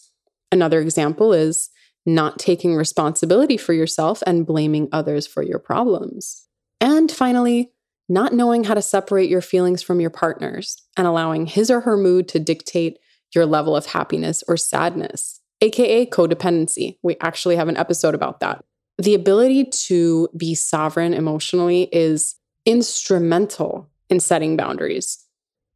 Another 0.51 0.81
example 0.81 1.31
is 1.31 1.69
not 2.07 2.39
taking 2.39 2.75
responsibility 2.75 3.55
for 3.55 3.71
yourself 3.71 4.23
and 4.25 4.47
blaming 4.47 4.89
others 4.91 5.27
for 5.27 5.43
your 5.43 5.59
problems. 5.59 6.47
And 6.81 7.11
finally, 7.11 7.71
not 8.09 8.33
knowing 8.33 8.63
how 8.63 8.73
to 8.73 8.81
separate 8.81 9.29
your 9.29 9.41
feelings 9.41 9.83
from 9.83 10.01
your 10.01 10.09
partner's 10.09 10.81
and 10.97 11.05
allowing 11.05 11.45
his 11.45 11.69
or 11.69 11.81
her 11.81 11.97
mood 11.97 12.27
to 12.29 12.39
dictate 12.39 12.97
your 13.35 13.45
level 13.45 13.75
of 13.75 13.87
happiness 13.87 14.43
or 14.47 14.57
sadness, 14.57 15.41
AKA 15.61 16.07
codependency. 16.07 16.97
We 17.01 17.17
actually 17.21 17.55
have 17.55 17.67
an 17.67 17.77
episode 17.77 18.15
about 18.15 18.39
that. 18.39 18.63
The 18.97 19.15
ability 19.15 19.65
to 19.65 20.29
be 20.37 20.53
sovereign 20.55 21.13
emotionally 21.13 21.89
is 21.91 22.35
instrumental 22.65 23.89
in 24.09 24.19
setting 24.19 24.55
boundaries. 24.55 25.25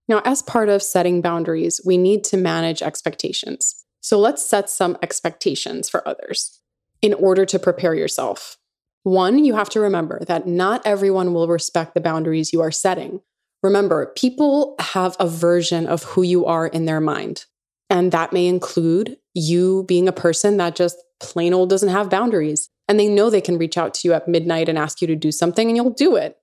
Now, 0.07 0.21
as 0.23 0.41
part 0.41 0.69
of 0.69 0.83
setting 0.83 1.21
boundaries, 1.21 1.81
we 1.83 1.97
need 1.97 2.23
to 2.25 2.37
manage 2.37 2.81
expectations. 2.81 3.83
So 3.99 4.19
let's 4.19 4.45
set 4.45 4.69
some 4.69 4.97
expectations 5.01 5.89
for 5.89 6.07
others 6.07 6.61
in 7.01 7.13
order 7.13 7.45
to 7.45 7.59
prepare 7.59 7.93
yourself. 7.93 8.57
One, 9.03 9.43
you 9.43 9.55
have 9.55 9.69
to 9.69 9.79
remember 9.79 10.23
that 10.25 10.47
not 10.47 10.81
everyone 10.85 11.33
will 11.33 11.47
respect 11.47 11.93
the 11.93 12.01
boundaries 12.01 12.53
you 12.53 12.61
are 12.61 12.71
setting. 12.71 13.21
Remember, 13.67 14.13
people 14.15 14.75
have 14.79 15.17
a 15.19 15.27
version 15.27 15.87
of 15.87 16.03
who 16.03 16.23
you 16.23 16.45
are 16.45 16.67
in 16.67 16.85
their 16.85 17.01
mind. 17.01 17.43
And 17.89 18.13
that 18.13 18.31
may 18.31 18.47
include 18.47 19.17
you 19.33 19.83
being 19.89 20.07
a 20.07 20.13
person 20.13 20.55
that 20.55 20.73
just 20.73 20.97
plain 21.19 21.53
old 21.53 21.69
doesn't 21.69 21.89
have 21.89 22.09
boundaries. 22.09 22.69
And 22.87 22.97
they 22.97 23.09
know 23.09 23.29
they 23.29 23.41
can 23.41 23.57
reach 23.57 23.77
out 23.77 23.93
to 23.95 24.07
you 24.07 24.13
at 24.13 24.25
midnight 24.25 24.69
and 24.69 24.77
ask 24.77 25.01
you 25.01 25.07
to 25.07 25.17
do 25.17 25.33
something, 25.33 25.67
and 25.67 25.75
you'll 25.75 25.89
do 25.89 26.15
it. 26.15 26.37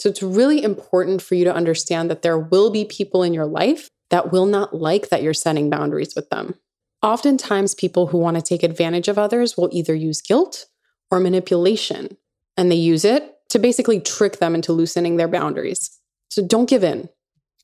So 0.00 0.08
it's 0.08 0.20
really 0.20 0.64
important 0.64 1.22
for 1.22 1.36
you 1.36 1.44
to 1.44 1.54
understand 1.54 2.10
that 2.10 2.22
there 2.22 2.40
will 2.40 2.70
be 2.70 2.84
people 2.84 3.22
in 3.22 3.32
your 3.32 3.46
life 3.46 3.88
that 4.10 4.32
will 4.32 4.46
not 4.46 4.74
like 4.74 5.10
that 5.10 5.22
you're 5.22 5.32
setting 5.32 5.70
boundaries 5.70 6.16
with 6.16 6.28
them. 6.30 6.56
Oftentimes, 7.02 7.76
people 7.76 8.08
who 8.08 8.18
want 8.18 8.36
to 8.36 8.42
take 8.42 8.64
advantage 8.64 9.06
of 9.06 9.16
others 9.16 9.56
will 9.56 9.68
either 9.70 9.94
use 9.94 10.20
guilt 10.20 10.66
or 11.08 11.20
manipulation, 11.20 12.16
and 12.56 12.68
they 12.68 12.76
use 12.76 13.04
it 13.04 13.36
to 13.50 13.60
basically 13.60 14.00
trick 14.00 14.38
them 14.38 14.56
into 14.56 14.72
loosening 14.72 15.18
their 15.18 15.28
boundaries. 15.28 16.00
So 16.28 16.46
don't 16.46 16.68
give 16.68 16.84
in. 16.84 17.08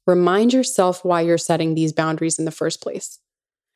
Remind 0.06 0.52
yourself 0.52 1.04
why 1.04 1.20
you're 1.20 1.38
setting 1.38 1.74
these 1.74 1.92
boundaries 1.92 2.38
in 2.38 2.44
the 2.44 2.50
first 2.50 2.82
place. 2.82 3.18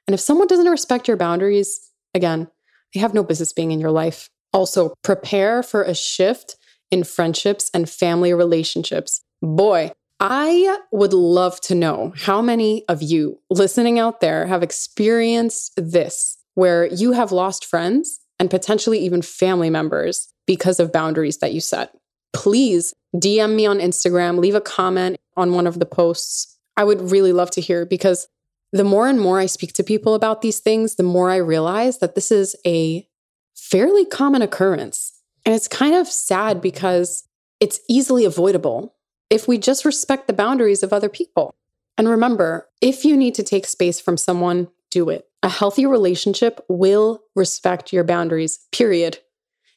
And 0.06 0.14
if 0.14 0.20
someone 0.20 0.48
doesn't 0.48 0.70
respect 0.70 1.08
your 1.08 1.16
boundaries, 1.16 1.80
again, 2.14 2.48
they 2.92 3.00
have 3.00 3.14
no 3.14 3.24
business 3.24 3.52
being 3.52 3.72
in 3.72 3.80
your 3.80 3.90
life. 3.90 4.28
Also, 4.52 4.94
prepare 5.02 5.62
for 5.62 5.82
a 5.82 5.94
shift 5.94 6.56
in 6.90 7.04
friendships 7.04 7.70
and 7.74 7.88
family 7.88 8.32
relationships. 8.32 9.20
Boy, 9.42 9.90
I 10.20 10.78
would 10.92 11.12
love 11.12 11.60
to 11.62 11.74
know 11.74 12.12
how 12.16 12.40
many 12.40 12.84
of 12.88 13.02
you 13.02 13.40
listening 13.50 13.98
out 13.98 14.20
there 14.20 14.46
have 14.46 14.62
experienced 14.62 15.72
this, 15.76 16.38
where 16.54 16.86
you 16.86 17.12
have 17.12 17.32
lost 17.32 17.64
friends 17.64 18.20
and 18.38 18.50
potentially 18.50 18.98
even 19.00 19.22
family 19.22 19.70
members 19.70 20.32
because 20.46 20.78
of 20.78 20.92
boundaries 20.92 21.38
that 21.38 21.52
you 21.52 21.60
set. 21.60 21.90
Please 22.34 22.92
DM 23.16 23.54
me 23.54 23.64
on 23.64 23.78
Instagram, 23.78 24.38
leave 24.38 24.54
a 24.54 24.60
comment 24.60 25.16
on 25.36 25.52
one 25.52 25.66
of 25.66 25.78
the 25.78 25.86
posts. 25.86 26.58
I 26.76 26.84
would 26.84 27.10
really 27.10 27.32
love 27.32 27.50
to 27.52 27.60
hear 27.60 27.86
because 27.86 28.28
the 28.72 28.84
more 28.84 29.08
and 29.08 29.20
more 29.20 29.38
I 29.38 29.46
speak 29.46 29.72
to 29.74 29.84
people 29.84 30.14
about 30.14 30.42
these 30.42 30.58
things, 30.58 30.96
the 30.96 31.04
more 31.04 31.30
I 31.30 31.36
realize 31.36 31.98
that 31.98 32.16
this 32.16 32.32
is 32.32 32.56
a 32.66 33.06
fairly 33.54 34.04
common 34.04 34.42
occurrence. 34.42 35.12
And 35.46 35.54
it's 35.54 35.68
kind 35.68 35.94
of 35.94 36.08
sad 36.08 36.60
because 36.60 37.28
it's 37.60 37.80
easily 37.88 38.24
avoidable 38.24 38.94
if 39.30 39.46
we 39.46 39.58
just 39.58 39.84
respect 39.84 40.26
the 40.26 40.32
boundaries 40.32 40.82
of 40.82 40.92
other 40.92 41.08
people. 41.08 41.54
And 41.96 42.08
remember, 42.08 42.68
if 42.80 43.04
you 43.04 43.16
need 43.16 43.34
to 43.36 43.42
take 43.42 43.66
space 43.66 44.00
from 44.00 44.16
someone, 44.16 44.68
do 44.90 45.08
it. 45.08 45.28
A 45.42 45.48
healthy 45.48 45.86
relationship 45.86 46.64
will 46.68 47.22
respect 47.36 47.92
your 47.92 48.04
boundaries, 48.04 48.66
period. 48.72 49.18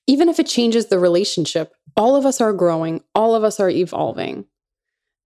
Even 0.08 0.30
if 0.30 0.40
it 0.40 0.48
changes 0.48 0.88
the 0.88 1.00
relationship, 1.00 1.74
all 1.96 2.16
of 2.16 2.26
us 2.26 2.40
are 2.42 2.54
growing, 2.54 3.04
all 3.14 3.36
of 3.36 3.44
us 3.44 3.60
are 3.60 3.70
evolving. 3.70 4.46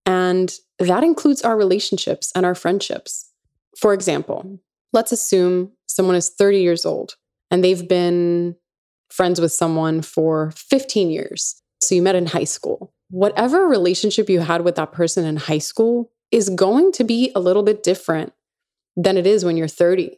And 0.05 0.51
that 0.79 1.03
includes 1.03 1.43
our 1.43 1.55
relationships 1.55 2.31
and 2.35 2.45
our 2.45 2.55
friendships. 2.55 3.31
For 3.77 3.93
example, 3.93 4.59
let's 4.91 5.11
assume 5.11 5.71
someone 5.87 6.15
is 6.15 6.29
30 6.29 6.61
years 6.61 6.85
old 6.85 7.15
and 7.49 7.63
they've 7.63 7.87
been 7.87 8.55
friends 9.09 9.39
with 9.39 9.51
someone 9.51 10.01
for 10.01 10.51
15 10.51 11.11
years. 11.11 11.61
So 11.81 11.95
you 11.95 12.01
met 12.01 12.15
in 12.15 12.27
high 12.27 12.45
school. 12.45 12.93
Whatever 13.09 13.67
relationship 13.67 14.29
you 14.29 14.39
had 14.39 14.63
with 14.63 14.75
that 14.75 14.93
person 14.93 15.25
in 15.25 15.35
high 15.35 15.57
school 15.57 16.11
is 16.31 16.49
going 16.49 16.93
to 16.93 17.03
be 17.03 17.31
a 17.35 17.39
little 17.39 17.63
bit 17.63 17.83
different 17.83 18.33
than 18.95 19.17
it 19.17 19.27
is 19.27 19.43
when 19.43 19.57
you're 19.57 19.67
30, 19.67 20.17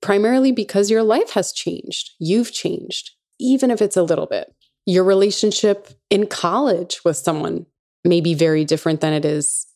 primarily 0.00 0.52
because 0.52 0.90
your 0.90 1.02
life 1.02 1.30
has 1.30 1.52
changed. 1.52 2.12
You've 2.18 2.52
changed, 2.52 3.10
even 3.40 3.70
if 3.70 3.82
it's 3.82 3.96
a 3.96 4.02
little 4.02 4.26
bit. 4.26 4.54
Your 4.86 5.04
relationship 5.04 5.88
in 6.08 6.26
college 6.26 7.00
with 7.04 7.16
someone 7.16 7.66
may 8.04 8.20
be 8.20 8.34
very 8.34 8.64
different 8.64 9.00
than 9.00 9.12
it 9.12 9.24
is 9.24 9.66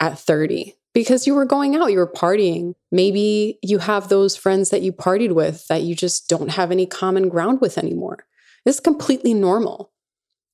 at 0.00 0.18
30 0.18 0.74
because 0.94 1.26
you 1.26 1.34
were 1.34 1.44
going 1.44 1.76
out, 1.76 1.92
you 1.92 1.98
were 1.98 2.10
partying. 2.10 2.74
Maybe 2.90 3.58
you 3.62 3.78
have 3.78 4.08
those 4.08 4.36
friends 4.36 4.70
that 4.70 4.82
you 4.82 4.92
partied 4.92 5.32
with 5.32 5.66
that 5.68 5.82
you 5.82 5.94
just 5.94 6.28
don't 6.28 6.50
have 6.50 6.70
any 6.70 6.86
common 6.86 7.28
ground 7.28 7.60
with 7.60 7.78
anymore. 7.78 8.26
It's 8.64 8.80
completely 8.80 9.34
normal. 9.34 9.92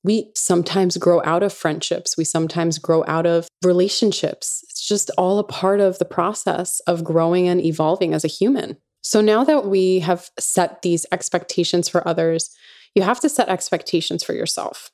We 0.02 0.30
sometimes 0.34 0.98
grow 0.98 1.22
out 1.24 1.42
of 1.42 1.52
friendships. 1.52 2.16
We 2.18 2.24
sometimes 2.24 2.78
grow 2.78 3.04
out 3.06 3.24
of 3.26 3.48
relationships. 3.64 4.62
It's 4.68 4.86
just 4.86 5.10
all 5.16 5.38
a 5.38 5.44
part 5.44 5.80
of 5.80 5.98
the 5.98 6.04
process 6.04 6.80
of 6.80 7.04
growing 7.04 7.48
and 7.48 7.64
evolving 7.64 8.12
as 8.12 8.24
a 8.24 8.28
human. 8.28 8.76
So 9.04 9.20
now 9.20 9.44
that 9.44 9.66
we 9.66 10.00
have 10.00 10.30
set 10.38 10.80
these 10.80 11.04
expectations 11.12 11.88
for 11.90 12.06
others, 12.08 12.50
you 12.94 13.02
have 13.02 13.20
to 13.20 13.28
set 13.28 13.50
expectations 13.50 14.24
for 14.24 14.32
yourself. 14.32 14.90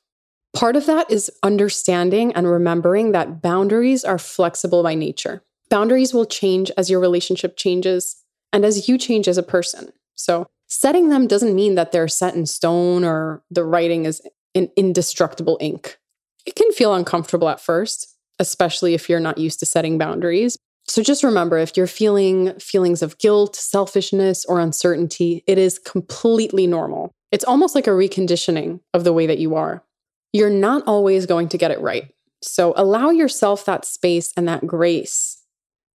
Part 0.53 0.75
of 0.75 0.85
that 0.85 1.09
is 1.09 1.31
understanding 1.43 2.33
and 2.33 2.45
remembering 2.45 3.13
that 3.13 3.41
boundaries 3.41 4.03
are 4.03 4.17
flexible 4.17 4.83
by 4.83 4.95
nature. 4.95 5.43
Boundaries 5.69 6.13
will 6.13 6.25
change 6.25 6.69
as 6.77 6.89
your 6.89 6.99
relationship 6.99 7.55
changes 7.55 8.21
and 8.51 8.65
as 8.65 8.89
you 8.89 8.97
change 8.97 9.29
as 9.29 9.37
a 9.37 9.43
person. 9.43 9.93
So, 10.15 10.47
setting 10.67 11.07
them 11.07 11.25
doesn't 11.25 11.55
mean 11.55 11.75
that 11.75 11.93
they're 11.93 12.09
set 12.09 12.35
in 12.35 12.45
stone 12.45 13.05
or 13.05 13.43
the 13.49 13.63
writing 13.63 14.03
is 14.03 14.21
in 14.53 14.69
indestructible 14.75 15.57
ink. 15.61 15.97
It 16.45 16.55
can 16.55 16.71
feel 16.73 16.93
uncomfortable 16.93 17.47
at 17.47 17.61
first, 17.61 18.17
especially 18.39 18.93
if 18.93 19.07
you're 19.07 19.21
not 19.21 19.37
used 19.37 19.59
to 19.59 19.65
setting 19.65 19.97
boundaries. 19.97 20.57
So 20.91 21.01
just 21.01 21.23
remember 21.23 21.57
if 21.57 21.77
you're 21.77 21.87
feeling 21.87 22.59
feelings 22.59 23.01
of 23.01 23.17
guilt, 23.17 23.55
selfishness, 23.55 24.43
or 24.43 24.59
uncertainty, 24.59 25.41
it 25.47 25.57
is 25.57 25.79
completely 25.79 26.67
normal. 26.67 27.13
It's 27.31 27.45
almost 27.45 27.75
like 27.75 27.87
a 27.87 27.91
reconditioning 27.91 28.81
of 28.93 29.05
the 29.05 29.13
way 29.13 29.25
that 29.25 29.37
you 29.37 29.55
are 29.55 29.85
you're 30.33 30.49
not 30.49 30.83
always 30.87 31.25
going 31.25 31.49
to 31.49 31.57
get 31.57 31.71
it 31.71 31.81
right. 31.81 32.11
So 32.41 32.73
allow 32.75 33.09
yourself 33.09 33.65
that 33.65 33.85
space 33.85 34.31
and 34.35 34.47
that 34.47 34.65
grace 34.65 35.43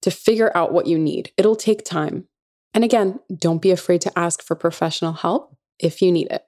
to 0.02 0.10
figure 0.10 0.52
out 0.54 0.72
what 0.72 0.86
you 0.86 0.98
need. 0.98 1.32
It'll 1.36 1.56
take 1.56 1.84
time. 1.84 2.28
And 2.74 2.84
again, 2.84 3.18
don't 3.34 3.62
be 3.62 3.70
afraid 3.70 4.02
to 4.02 4.18
ask 4.18 4.42
for 4.42 4.54
professional 4.54 5.14
help 5.14 5.56
if 5.78 6.02
you 6.02 6.12
need 6.12 6.28
it. 6.30 6.44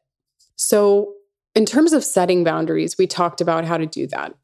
So, 0.57 1.15
in 1.55 1.65
terms 1.65 1.93
of 1.93 2.05
setting 2.05 2.45
boundaries, 2.45 2.97
we 2.99 3.07
talked 3.07 3.41
about 3.41 3.65
how 3.65 3.79
to 3.79 3.87
do 3.87 4.07
that. 4.09 4.35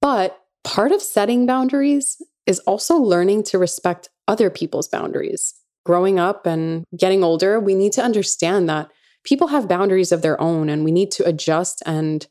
But 0.00 0.40
part 0.64 0.90
of 0.90 1.02
setting 1.02 1.46
boundaries 1.46 2.16
is 2.46 2.58
also 2.60 2.96
learning 2.96 3.44
to 3.44 3.58
respect 3.58 4.08
other 4.28 4.50
people's 4.50 4.88
boundaries. 4.88 5.54
Growing 5.84 6.18
up 6.18 6.46
and 6.46 6.84
getting 6.96 7.24
older, 7.24 7.58
we 7.58 7.74
need 7.74 7.92
to 7.92 8.02
understand 8.02 8.68
that 8.68 8.90
people 9.24 9.48
have 9.48 9.68
boundaries 9.68 10.12
of 10.12 10.22
their 10.22 10.40
own 10.40 10.68
and 10.68 10.84
we 10.84 10.92
need 10.92 11.10
to 11.12 11.26
adjust 11.26 11.82
and 11.86 12.26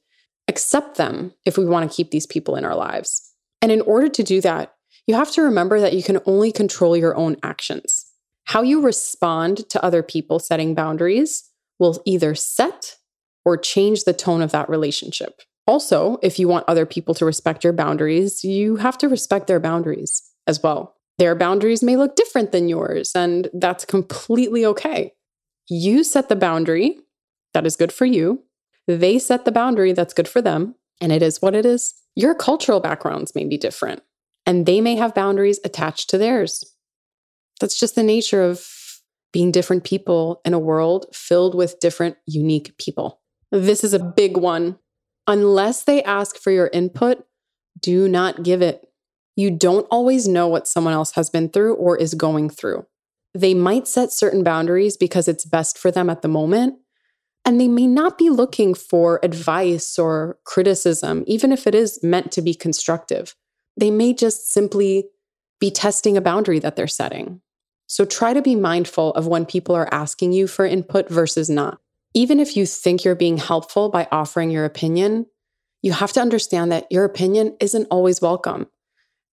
accept 0.47 0.97
them 0.97 1.33
if 1.45 1.57
we 1.57 1.65
want 1.65 1.89
to 1.89 1.95
keep 1.95 2.11
these 2.11 2.27
people 2.27 2.55
in 2.55 2.65
our 2.65 2.75
lives. 2.75 3.33
And 3.61 3.71
in 3.71 3.81
order 3.81 4.09
to 4.09 4.23
do 4.23 4.41
that, 4.41 4.73
you 5.07 5.15
have 5.15 5.31
to 5.31 5.41
remember 5.41 5.79
that 5.79 5.93
you 5.93 6.03
can 6.03 6.19
only 6.25 6.51
control 6.51 6.95
your 6.95 7.15
own 7.15 7.35
actions. 7.43 8.05
How 8.45 8.61
you 8.61 8.81
respond 8.81 9.69
to 9.69 9.83
other 9.83 10.03
people 10.03 10.39
setting 10.39 10.75
boundaries 10.75 11.49
will 11.79 12.01
either 12.05 12.35
set 12.35 12.97
or 13.45 13.57
change 13.57 14.03
the 14.03 14.13
tone 14.13 14.41
of 14.41 14.51
that 14.51 14.69
relationship. 14.69 15.41
Also, 15.67 16.17
if 16.21 16.39
you 16.39 16.47
want 16.47 16.65
other 16.67 16.85
people 16.85 17.13
to 17.15 17.25
respect 17.25 17.63
your 17.63 17.73
boundaries, 17.73 18.43
you 18.43 18.77
have 18.77 18.97
to 18.97 19.07
respect 19.07 19.47
their 19.47 19.59
boundaries 19.59 20.23
as 20.47 20.61
well. 20.61 20.95
Their 21.17 21.35
boundaries 21.35 21.83
may 21.83 21.95
look 21.95 22.15
different 22.15 22.51
than 22.51 22.67
yours, 22.67 23.11
and 23.15 23.49
that's 23.53 23.85
completely 23.85 24.65
okay. 24.65 25.13
You 25.69 26.03
set 26.03 26.29
the 26.29 26.35
boundary 26.35 26.99
that 27.53 27.65
is 27.65 27.75
good 27.75 27.91
for 27.91 28.05
you, 28.05 28.43
they 28.87 29.19
set 29.19 29.45
the 29.45 29.51
boundary 29.51 29.93
that's 29.93 30.13
good 30.13 30.27
for 30.27 30.41
them, 30.41 30.75
and 30.99 31.11
it 31.11 31.21
is 31.21 31.41
what 31.41 31.55
it 31.55 31.65
is. 31.65 31.93
Your 32.15 32.35
cultural 32.35 32.79
backgrounds 32.79 33.35
may 33.35 33.45
be 33.45 33.57
different, 33.57 34.01
and 34.45 34.65
they 34.65 34.81
may 34.81 34.95
have 34.95 35.15
boundaries 35.15 35.59
attached 35.63 36.09
to 36.09 36.17
theirs. 36.17 36.63
That's 37.59 37.79
just 37.79 37.95
the 37.95 38.03
nature 38.03 38.41
of 38.41 38.67
being 39.31 39.51
different 39.51 39.83
people 39.83 40.41
in 40.43 40.53
a 40.53 40.59
world 40.59 41.05
filled 41.13 41.55
with 41.55 41.79
different, 41.79 42.17
unique 42.25 42.75
people. 42.77 43.21
This 43.51 43.83
is 43.83 43.93
a 43.93 43.99
big 43.99 44.37
one. 44.37 44.77
Unless 45.27 45.83
they 45.83 46.03
ask 46.03 46.37
for 46.37 46.51
your 46.51 46.69
input, 46.73 47.25
do 47.79 48.07
not 48.07 48.43
give 48.43 48.61
it. 48.61 48.87
You 49.35 49.51
don't 49.51 49.87
always 49.89 50.27
know 50.27 50.47
what 50.47 50.67
someone 50.67 50.93
else 50.93 51.11
has 51.13 51.29
been 51.29 51.49
through 51.49 51.75
or 51.75 51.97
is 51.97 52.13
going 52.13 52.49
through. 52.49 52.85
They 53.33 53.53
might 53.53 53.87
set 53.87 54.11
certain 54.11 54.43
boundaries 54.43 54.97
because 54.97 55.27
it's 55.27 55.45
best 55.45 55.77
for 55.77 55.89
them 55.89 56.09
at 56.09 56.21
the 56.21 56.27
moment, 56.27 56.75
and 57.45 57.59
they 57.59 57.67
may 57.67 57.87
not 57.87 58.17
be 58.17 58.29
looking 58.29 58.73
for 58.73 59.19
advice 59.23 59.97
or 59.97 60.37
criticism, 60.43 61.23
even 61.27 61.51
if 61.51 61.65
it 61.65 61.73
is 61.73 62.03
meant 62.03 62.31
to 62.33 62.41
be 62.41 62.53
constructive. 62.53 63.35
They 63.77 63.89
may 63.89 64.13
just 64.13 64.51
simply 64.51 65.05
be 65.59 65.71
testing 65.71 66.17
a 66.17 66.21
boundary 66.21 66.59
that 66.59 66.75
they're 66.75 66.87
setting. 66.87 67.41
So 67.87 68.05
try 68.05 68.33
to 68.33 68.41
be 68.41 68.55
mindful 68.55 69.13
of 69.13 69.27
when 69.27 69.45
people 69.45 69.75
are 69.75 69.93
asking 69.93 70.33
you 70.33 70.47
for 70.47 70.65
input 70.65 71.09
versus 71.09 71.49
not. 71.49 71.79
Even 72.13 72.39
if 72.39 72.57
you 72.57 72.65
think 72.65 73.03
you're 73.03 73.15
being 73.15 73.37
helpful 73.37 73.89
by 73.89 74.07
offering 74.11 74.51
your 74.51 74.65
opinion, 74.65 75.25
you 75.81 75.93
have 75.93 76.11
to 76.13 76.21
understand 76.21 76.71
that 76.71 76.91
your 76.91 77.05
opinion 77.05 77.55
isn't 77.59 77.87
always 77.89 78.21
welcome. 78.21 78.67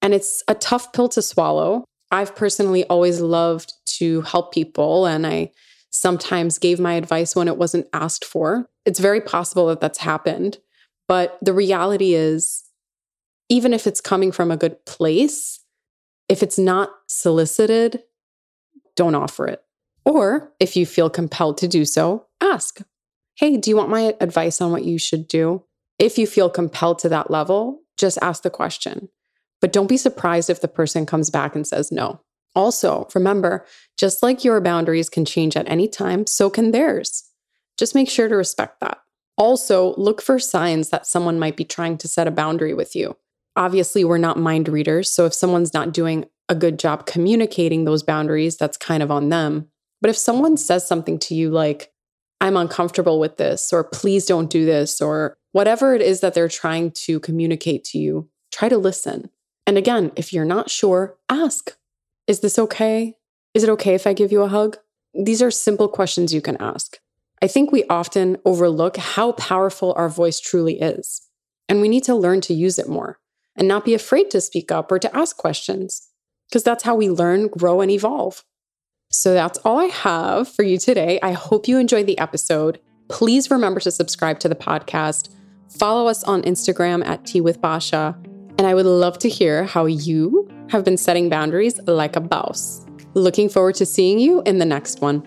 And 0.01 0.15
it's 0.15 0.43
a 0.49 0.55
tough 0.55 0.93
pill 0.93 1.09
to 1.11 1.23
swallow. 1.23 1.85
I've 2.11 2.37
personally 2.37 2.85
always 2.85 3.21
loved 3.21 3.73
to 3.99 4.23
help 4.23 4.55
people, 4.55 5.07
and 5.07 5.27
I 5.27 5.53
sometimes 5.91 6.59
gave 6.59 6.79
my 6.79 6.95
advice 6.95 7.35
when 7.35 7.49
it 7.49 7.59
wasn't 7.59 7.89
asked 7.93 8.25
for. 8.25 8.69
It's 8.87 9.01
very 9.01 9.21
possible 9.21 9.67
that 9.67 9.81
that's 9.81 9.99
happened. 9.99 10.59
But 11.09 11.39
the 11.43 11.53
reality 11.53 12.15
is, 12.15 12.65
even 13.49 13.75
if 13.75 13.87
it's 13.87 14.01
coming 14.01 14.31
from 14.31 14.51
a 14.51 14.57
good 14.57 14.85
place, 14.87 15.61
if 16.29 16.43
it's 16.43 16.59
not 16.59 16.91
solicited, 17.09 18.03
don't 18.95 19.15
offer 19.15 19.47
it. 19.47 19.63
Or 20.09 20.55
if 20.59 20.75
you 20.75 20.87
feel 20.87 21.11
compelled 21.11 21.59
to 21.59 21.69
do 21.69 21.85
so, 21.85 22.25
ask, 22.41 22.81
Hey, 23.35 23.59
do 23.59 23.69
you 23.69 23.77
want 23.77 23.91
my 23.91 24.15
advice 24.23 24.61
on 24.61 24.73
what 24.73 24.85
you 24.85 24.99
should 24.99 25.29
do? 25.29 25.65
If 25.99 26.17
you 26.17 26.27
feel 26.27 26.49
compelled 26.49 26.99
to 27.01 27.11
that 27.11 27.31
level, 27.31 27.83
just 27.99 28.17
ask 28.23 28.43
the 28.43 28.49
question. 28.49 29.11
But 29.61 29.71
don't 29.71 29.87
be 29.87 29.99
surprised 29.99 30.49
if 30.49 30.63
the 30.63 30.67
person 30.67 31.05
comes 31.05 31.29
back 31.29 31.55
and 31.55 31.67
says 31.67 31.93
no. 31.93 32.23
Also, 32.55 33.07
remember, 33.15 33.67
just 33.99 34.23
like 34.23 34.45
your 34.45 34.63
boundaries 34.63 35.11
can 35.11 35.27
change 35.27 35.59
at 35.59 35.69
any 35.69 35.87
time, 35.87 36.27
so 36.27 36.49
can 36.49 36.71
theirs. 36.71 37.25
Just 37.79 37.95
make 37.95 38.09
sure 38.09 38.29
to 38.29 38.35
respect 38.35 38.81
that. 38.81 38.99
Also, 39.37 39.95
look 39.97 40.23
for 40.23 40.39
signs 40.39 40.89
that 40.89 41.07
someone 41.07 41.39
might 41.39 41.57
be 41.57 41.65
trying 41.65 41.99
to 41.99 42.09
set 42.09 42.27
a 42.27 42.33
boundary 42.33 42.73
with 42.73 42.97
you. 42.97 43.15
Obviously, 43.57 44.05
we're 44.05 44.17
not 44.17 44.39
mind 44.39 44.69
readers, 44.69 45.11
so 45.11 45.27
if 45.27 45.35
someone's 45.35 45.75
not 45.75 45.93
doing 45.93 46.25
a 46.49 46.55
good 46.55 46.79
job 46.79 47.05
communicating 47.05 47.85
those 47.85 48.03
boundaries, 48.03 48.57
that's 48.57 48.79
kind 48.79 49.03
of 49.03 49.11
on 49.11 49.29
them. 49.29 49.69
But 50.01 50.11
if 50.11 50.17
someone 50.17 50.57
says 50.57 50.87
something 50.87 51.19
to 51.21 51.35
you 51.35 51.51
like, 51.51 51.93
I'm 52.41 52.57
uncomfortable 52.57 53.19
with 53.19 53.37
this, 53.37 53.73
or 53.73 53.83
please 53.83 54.27
don't 54.27 54.51
do 54.51 54.65
this, 54.65 55.01
or 55.01 55.37
whatever 55.53 55.95
it 55.95 56.01
is 56.01 56.21
that 56.21 56.35
they're 56.35 56.49
trying 56.49 56.93
to 57.07 57.19
communicate 57.19 57.85
to 57.87 57.99
you, 57.99 58.29
try 58.53 58.69
to 58.69 58.79
listen. 58.79 59.31
And 59.67 59.77
again, 59.77 60.13
if 60.15 60.33
you're 60.33 60.45
not 60.45 60.71
sure, 60.71 61.17
ask 61.29 61.77
Is 62.27 62.41
this 62.41 62.59
okay? 62.59 63.17
Is 63.55 63.65
it 63.65 63.71
okay 63.71 63.95
if 63.95 64.07
I 64.07 64.13
give 64.13 64.31
you 64.31 64.43
a 64.43 64.49
hug? 64.49 64.77
These 65.15 65.43
are 65.43 65.51
simple 65.51 65.89
questions 65.89 66.33
you 66.33 66.41
can 66.41 66.57
ask. 66.61 66.99
I 67.43 67.47
think 67.49 67.73
we 67.73 67.85
often 67.89 68.37
overlook 68.45 68.97
how 68.97 69.33
powerful 69.33 69.95
our 69.97 70.09
voice 70.09 70.39
truly 70.39 70.81
is, 70.81 71.23
and 71.69 71.81
we 71.81 71.89
need 71.89 72.05
to 72.05 72.15
learn 72.15 72.41
to 72.43 72.55
use 72.55 72.79
it 72.79 72.89
more 72.89 73.19
and 73.57 73.67
not 73.67 73.85
be 73.85 73.95
afraid 73.95 74.31
to 74.31 74.41
speak 74.41 74.71
up 74.71 74.93
or 74.93 74.99
to 74.99 75.17
ask 75.17 75.37
questions, 75.37 76.09
because 76.49 76.63
that's 76.63 76.85
how 76.85 76.95
we 76.95 77.11
learn, 77.11 77.49
grow, 77.49 77.81
and 77.81 77.91
evolve. 77.91 78.45
So 79.11 79.33
that's 79.33 79.59
all 79.65 79.79
I 79.79 79.87
have 79.87 80.49
for 80.49 80.63
you 80.63 80.79
today. 80.79 81.19
I 81.23 81.33
hope 81.33 81.67
you 81.67 81.79
enjoyed 81.79 82.07
the 82.07 82.19
episode. 82.19 82.79
Please 83.09 83.51
remember 83.51 83.81
to 83.81 83.91
subscribe 83.91 84.39
to 84.41 84.49
the 84.49 84.55
podcast, 84.55 85.31
follow 85.79 86.09
us 86.09 86.23
on 86.25 86.43
Instagram 86.43 87.07
at 87.07 87.25
Tea 87.25 87.41
with 87.41 87.61
Basha, 87.61 88.17
and 88.59 88.67
I 88.67 88.75
would 88.75 88.87
love 88.87 89.19
to 89.21 89.29
hear 89.29 89.65
how 89.65 89.87
you 89.87 90.49
have 90.69 90.85
been 90.85 90.99
setting 90.99 91.31
boundaries 91.31 91.81
like 91.87 92.17
a 92.17 92.21
boss. 92.21 92.85
Looking 93.15 93.49
forward 93.49 93.77
to 93.77 93.87
seeing 93.87 94.19
you 94.19 94.43
in 94.43 94.59
the 94.59 94.67
next 94.67 95.01
one. 95.01 95.27